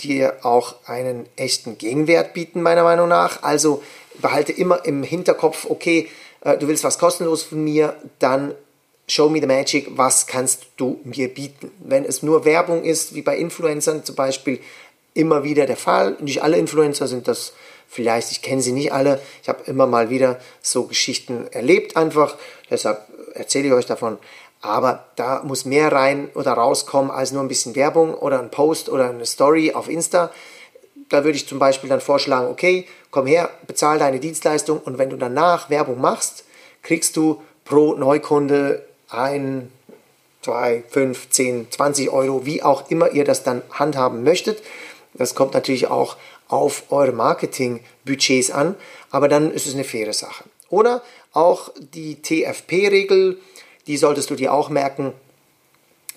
dir 0.00 0.38
auch 0.42 0.74
einen 0.84 1.26
echten 1.36 1.78
Gegenwert 1.78 2.34
bieten, 2.34 2.60
meiner 2.60 2.82
Meinung 2.82 3.08
nach. 3.08 3.42
Also 3.42 3.82
behalte 4.20 4.52
immer 4.52 4.84
im 4.84 5.02
Hinterkopf, 5.02 5.66
okay, 5.70 6.08
äh, 6.42 6.58
du 6.58 6.68
willst 6.68 6.84
was 6.84 6.98
kostenlos 6.98 7.44
von 7.44 7.64
mir, 7.64 7.96
dann 8.18 8.54
Show 9.06 9.28
me 9.28 9.40
the 9.40 9.46
magic, 9.46 9.88
was 9.96 10.28
kannst 10.28 10.66
du 10.76 11.00
mir 11.02 11.34
bieten? 11.34 11.72
Wenn 11.80 12.04
es 12.04 12.22
nur 12.22 12.44
Werbung 12.44 12.84
ist, 12.84 13.12
wie 13.12 13.22
bei 13.22 13.36
Influencern 13.36 14.04
zum 14.04 14.14
Beispiel, 14.14 14.60
immer 15.14 15.42
wieder 15.42 15.66
der 15.66 15.76
Fall. 15.76 16.16
Nicht 16.20 16.44
alle 16.44 16.56
Influencer 16.56 17.08
sind 17.08 17.26
das 17.26 17.52
vielleicht, 17.88 18.30
ich 18.30 18.40
kenne 18.40 18.62
sie 18.62 18.70
nicht 18.70 18.92
alle. 18.92 19.20
Ich 19.42 19.48
habe 19.48 19.64
immer 19.66 19.88
mal 19.88 20.10
wieder 20.10 20.38
so 20.62 20.84
Geschichten 20.84 21.48
erlebt 21.50 21.96
einfach, 21.96 22.36
deshalb 22.70 23.00
erzähle 23.34 23.66
ich 23.66 23.72
euch 23.72 23.86
davon. 23.86 24.18
Aber 24.62 25.06
da 25.16 25.42
muss 25.42 25.64
mehr 25.64 25.90
rein 25.90 26.28
oder 26.34 26.52
rauskommen 26.52 27.10
als 27.10 27.32
nur 27.32 27.42
ein 27.42 27.48
bisschen 27.48 27.74
Werbung 27.74 28.14
oder 28.14 28.40
ein 28.40 28.50
Post 28.50 28.88
oder 28.88 29.08
eine 29.08 29.24
Story 29.26 29.72
auf 29.72 29.88
Insta. 29.88 30.30
Da 31.08 31.24
würde 31.24 31.36
ich 31.36 31.48
zum 31.48 31.58
Beispiel 31.58 31.88
dann 31.88 32.00
vorschlagen, 32.00 32.48
okay, 32.48 32.86
komm 33.10 33.26
her, 33.26 33.50
bezahl 33.66 33.98
deine 33.98 34.20
Dienstleistung 34.20 34.78
und 34.78 34.98
wenn 34.98 35.10
du 35.10 35.16
danach 35.16 35.70
Werbung 35.70 36.00
machst, 36.00 36.44
kriegst 36.82 37.16
du 37.16 37.42
pro 37.64 37.94
Neukunde 37.94 38.84
ein, 39.08 39.72
zwei, 40.42 40.84
fünf, 40.88 41.30
zehn, 41.30 41.70
zwanzig 41.70 42.10
Euro, 42.10 42.46
wie 42.46 42.62
auch 42.62 42.90
immer 42.90 43.10
ihr 43.10 43.24
das 43.24 43.42
dann 43.42 43.62
handhaben 43.72 44.22
möchtet. 44.22 44.62
Das 45.14 45.34
kommt 45.34 45.54
natürlich 45.54 45.88
auch 45.88 46.16
auf 46.48 46.84
eure 46.90 47.12
Marketingbudgets 47.12 48.50
an, 48.50 48.74
aber 49.10 49.28
dann 49.28 49.52
ist 49.52 49.66
es 49.66 49.74
eine 49.74 49.84
faire 49.84 50.12
Sache. 50.12 50.44
Oder 50.68 51.02
auch 51.32 51.70
die 51.78 52.22
TFP-Regel, 52.22 53.38
die 53.86 53.96
solltest 53.96 54.30
du 54.30 54.34
dir 54.34 54.52
auch 54.52 54.68
merken, 54.68 55.12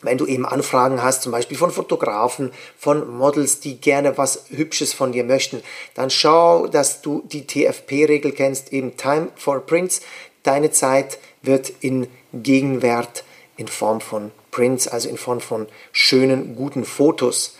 wenn 0.03 0.17
du 0.17 0.25
eben 0.25 0.45
Anfragen 0.45 1.01
hast, 1.01 1.23
zum 1.23 1.31
Beispiel 1.31 1.57
von 1.57 1.71
Fotografen, 1.71 2.51
von 2.77 3.09
Models, 3.17 3.59
die 3.61 3.79
gerne 3.79 4.17
was 4.17 4.45
Hübsches 4.49 4.93
von 4.93 5.11
dir 5.11 5.23
möchten, 5.23 5.63
dann 5.95 6.09
schau, 6.09 6.67
dass 6.67 7.01
du 7.01 7.23
die 7.25 7.47
TFP-Regel 7.47 8.33
kennst, 8.33 8.73
eben 8.73 8.97
Time 8.97 9.29
for 9.35 9.65
Prints. 9.65 10.01
Deine 10.43 10.71
Zeit 10.71 11.19
wird 11.41 11.71
in 11.79 12.07
Gegenwert 12.33 13.23
in 13.55 13.67
Form 13.67 14.01
von 14.01 14.31
Prints, 14.51 14.87
also 14.87 15.09
in 15.09 15.17
Form 15.17 15.39
von 15.39 15.67
schönen, 15.91 16.55
guten 16.55 16.83
Fotos 16.83 17.55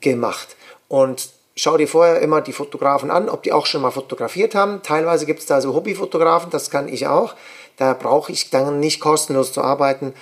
gemacht. 0.00 0.56
Und 0.88 1.30
schau 1.56 1.76
dir 1.76 1.88
vorher 1.88 2.20
immer 2.20 2.40
die 2.40 2.52
Fotografen 2.52 3.10
an, 3.10 3.28
ob 3.28 3.42
die 3.42 3.52
auch 3.52 3.66
schon 3.66 3.82
mal 3.82 3.90
fotografiert 3.90 4.54
haben. 4.54 4.82
Teilweise 4.82 5.26
gibt 5.26 5.40
es 5.40 5.46
da 5.46 5.60
so 5.60 5.74
Hobbyfotografen, 5.74 6.50
das 6.50 6.70
kann 6.70 6.88
ich 6.88 7.06
auch. 7.06 7.34
Da 7.80 7.94
brauche 7.94 8.30
ich 8.30 8.50
dann 8.50 8.78
nicht 8.78 9.00
kostenlos 9.00 9.54
zu 9.54 9.62
arbeiten. 9.62 10.12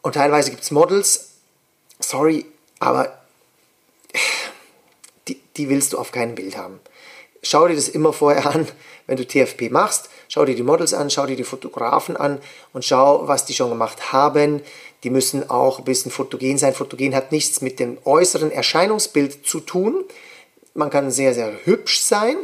Und 0.00 0.14
teilweise 0.14 0.50
gibt 0.50 0.62
es 0.62 0.70
Models, 0.70 1.32
sorry, 2.00 2.46
aber 2.80 3.18
die, 5.28 5.38
die 5.58 5.68
willst 5.68 5.92
du 5.92 5.98
auf 5.98 6.10
keinem 6.10 6.34
Bild 6.34 6.56
haben. 6.56 6.80
Schau 7.42 7.68
dir 7.68 7.74
das 7.74 7.90
immer 7.90 8.14
vorher 8.14 8.46
an, 8.46 8.66
wenn 9.06 9.18
du 9.18 9.26
TFP 9.26 9.68
machst. 9.70 10.08
Schau 10.28 10.46
dir 10.46 10.54
die 10.54 10.62
Models 10.62 10.94
an, 10.94 11.10
schau 11.10 11.26
dir 11.26 11.36
die 11.36 11.44
Fotografen 11.44 12.16
an 12.16 12.40
und 12.72 12.82
schau, 12.82 13.28
was 13.28 13.44
die 13.44 13.52
schon 13.52 13.68
gemacht 13.68 14.14
haben. 14.14 14.62
Die 15.02 15.10
müssen 15.10 15.50
auch 15.50 15.80
ein 15.80 15.84
bisschen 15.84 16.10
fotogen 16.10 16.56
sein. 16.56 16.72
Fotogen 16.72 17.14
hat 17.14 17.30
nichts 17.30 17.60
mit 17.60 17.78
dem 17.78 17.98
äußeren 18.06 18.50
Erscheinungsbild 18.50 19.46
zu 19.46 19.60
tun. 19.60 20.02
Man 20.72 20.88
kann 20.88 21.10
sehr, 21.10 21.34
sehr 21.34 21.52
hübsch 21.66 22.00
sein, 22.00 22.38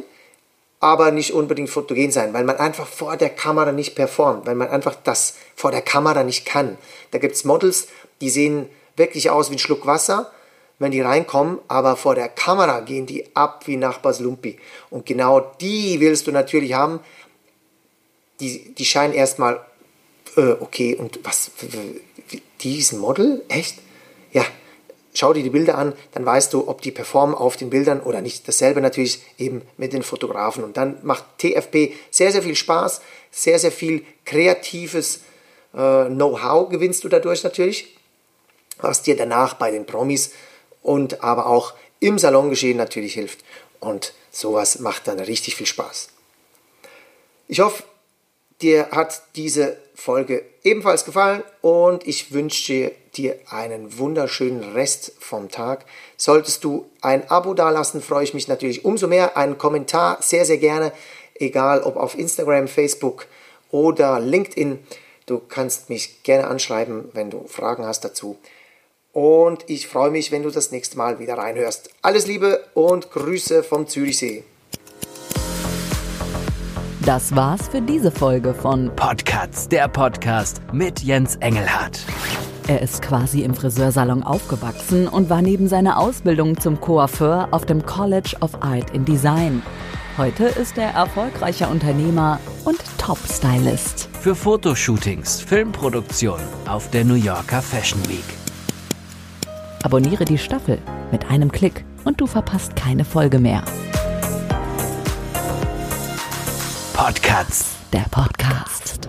aber 0.81 1.11
nicht 1.11 1.33
unbedingt 1.35 1.69
fotogen 1.69 2.11
sein, 2.11 2.33
weil 2.33 2.45
man 2.45 2.57
einfach 2.57 2.87
vor 2.87 3.17
der 3.19 3.29
Kamera 3.29 3.71
nicht 3.71 3.95
performt, 3.95 4.47
weil 4.47 4.55
man 4.55 4.69
einfach 4.69 4.97
das 5.05 5.37
vor 5.55 5.71
der 5.71 5.83
Kamera 5.83 6.25
nicht 6.25 6.47
kann. 6.47 6.79
Da 7.11 7.19
gibt 7.19 7.37
es 7.37 7.45
Models, 7.45 7.89
die 8.23 8.31
sehen 8.31 8.67
wirklich 8.97 9.31
aus 9.31 9.51
wie 9.51 9.57
ein 9.57 9.59
Schluck 9.59 9.87
Wasser, 9.87 10.33
wenn 10.79 10.91
die 10.91 11.03
reinkommen, 11.03 11.59
aber 11.69 11.97
vor 11.97 12.15
der 12.15 12.31
Kamera 12.31 12.81
gehen 12.81 13.05
die 13.05 13.37
ab 13.37 13.67
wie 13.67 13.77
Nachbars 13.77 14.21
Lumpi. 14.21 14.59
Und 14.89 15.05
genau 15.05 15.41
die 15.61 16.01
willst 16.01 16.27
du 16.27 16.33
natürlich 16.33 16.73
haben, 16.73 17.01
die, 18.41 18.75
die 18.75 18.87
scheinen 18.87 19.13
erstmal, 19.13 19.61
äh, 20.37 20.53
okay, 20.61 20.95
und 20.95 21.21
was, 21.23 21.51
diesen 22.63 22.99
Model? 22.99 23.45
Echt? 23.49 23.77
Ja, 24.33 24.45
schau 25.15 25.33
dir 25.33 25.43
die 25.43 25.51
Bilder 25.51 25.77
an, 25.77 25.93
dann 26.13 26.25
weißt 26.25 26.53
du, 26.53 26.69
ob 26.69 26.83
die 26.83 26.91
performen 26.91 27.35
auf 27.35 27.57
den 27.57 27.71
Bildern 27.71 28.01
oder 28.01 28.21
nicht. 28.21 28.47
Dasselbe 28.47 28.81
natürlich 28.81 29.23
eben 29.39 29.63
mit 29.77 29.93
den 29.93 30.03
Fotografen. 30.03 30.65
Und 30.65 30.77
dann 30.77 30.99
macht 31.03 31.25
TFP 31.39 31.93
sehr, 32.11 32.33
sehr 32.33 32.43
viel 32.43 32.57
Spaß, 32.57 33.01
sehr, 33.31 33.59
sehr 33.59 33.73
viel 33.73 34.05
kreatives 34.25 35.21
äh, 35.75 36.07
Know-how 36.07 36.69
gewinnst 36.69 37.05
du 37.05 37.09
dadurch 37.09 37.45
natürlich, 37.45 37.97
was 38.79 39.03
dir 39.03 39.17
danach 39.17 39.55
bei 39.55 39.71
den 39.71 39.87
Promis 39.87 40.33
und 40.83 41.23
aber 41.23 41.47
auch 41.47 41.75
im 42.01 42.19
Salongeschehen 42.19 42.77
natürlich 42.77 43.15
hilft. 43.15 43.41
Und 43.79 44.15
sowas 44.31 44.79
macht 44.79 45.09
dann 45.09 45.21
richtig 45.21 45.57
viel 45.57 45.67
Spaß. 45.67 46.09
Ich 47.49 47.61
hoffe, 47.61 47.83
Dir 48.63 48.89
hat 48.91 49.23
diese 49.37 49.77
Folge 49.95 50.45
ebenfalls 50.63 51.05
gefallen 51.05 51.43
und 51.63 52.07
ich 52.07 52.33
wünsche 52.33 52.93
dir 53.17 53.39
einen 53.49 53.99
wunderschönen 53.99 54.73
Rest 54.73 55.13
vom 55.19 55.49
Tag. 55.49 55.85
Solltest 56.17 56.65
du 56.65 56.87
ein 57.01 57.29
Abo 57.31 57.55
dalassen, 57.55 58.03
freue 58.03 58.25
ich 58.25 58.35
mich 58.35 58.49
natürlich 58.49 58.85
umso 58.85 59.09
mehr. 59.09 59.37
Einen 59.37 59.59
Kommentar 59.59 60.19
sehr, 60.21 60.45
sehr 60.45 60.59
gerne, 60.59 60.93
egal 61.35 61.83
ob 61.83 61.97
auf 61.97 62.19
Instagram, 62.19 62.69
Facebook 62.69 63.27
oder 63.71 64.21
LinkedIn. 64.21 64.79
Du 65.27 65.41
kannst 65.49 65.89
mich 65.89 66.23
gerne 66.23 66.49
anschreiben, 66.49 67.09
wenn 67.13 67.31
du 67.31 67.47
Fragen 67.47 67.87
hast 67.87 68.05
dazu. 68.05 68.39
Und 69.13 69.65
ich 69.69 69.89
freue 69.89 70.11
mich, 70.11 70.33
wenn 70.33 70.43
du 70.43 70.51
das 70.51 70.71
nächste 70.71 70.97
Mal 70.97 71.19
wieder 71.19 71.37
reinhörst. 71.39 71.91
Alles 72.03 72.27
Liebe 72.27 72.65
und 72.75 73.11
Grüße 73.11 73.63
vom 73.63 73.89
Zürichsee. 73.89 74.45
Das 77.07 77.35
war's 77.35 77.67
für 77.69 77.81
diese 77.81 78.11
Folge 78.11 78.53
von 78.53 78.95
Podcasts, 78.95 79.67
der 79.67 79.89
Podcast 79.89 80.61
mit 80.71 81.01
Jens 81.01 81.37
Engelhardt. 81.37 82.01
Er 82.69 82.83
ist 82.83 83.01
quasi 83.01 83.41
im 83.41 83.55
Friseursalon 83.55 84.23
aufgewachsen 84.23 85.09
und 85.09 85.31
war 85.31 85.41
neben 85.41 85.67
seiner 85.67 85.99
Ausbildung 85.99 86.61
zum 86.61 86.79
Coiffeur 86.79 87.49
auf 87.53 87.65
dem 87.65 87.87
College 87.87 88.37
of 88.43 88.63
Art 88.63 88.91
in 88.91 89.07
Design. 89.07 89.63
Heute 90.19 90.45
ist 90.45 90.77
er 90.77 90.91
erfolgreicher 90.91 91.71
Unternehmer 91.71 92.39
und 92.67 92.79
Top-Stylist. 92.99 94.11
Für 94.21 94.35
Fotoshootings, 94.35 95.41
Filmproduktion 95.41 96.41
auf 96.69 96.91
der 96.91 97.07
New 97.07 97.15
Yorker 97.15 97.63
Fashion 97.63 98.07
Week. 98.11 98.25
Abonniere 99.83 100.27
die 100.27 100.39
Staffel 100.39 100.77
mit 101.11 101.31
einem 101.31 101.51
Klick 101.51 101.83
und 102.05 102.21
du 102.21 102.27
verpasst 102.27 102.77
keine 102.77 103.07
Folge 103.07 103.39
mehr. 103.39 103.65
Podcasts. 107.11 107.75
Der 107.93 108.05
Podcast. 108.09 109.09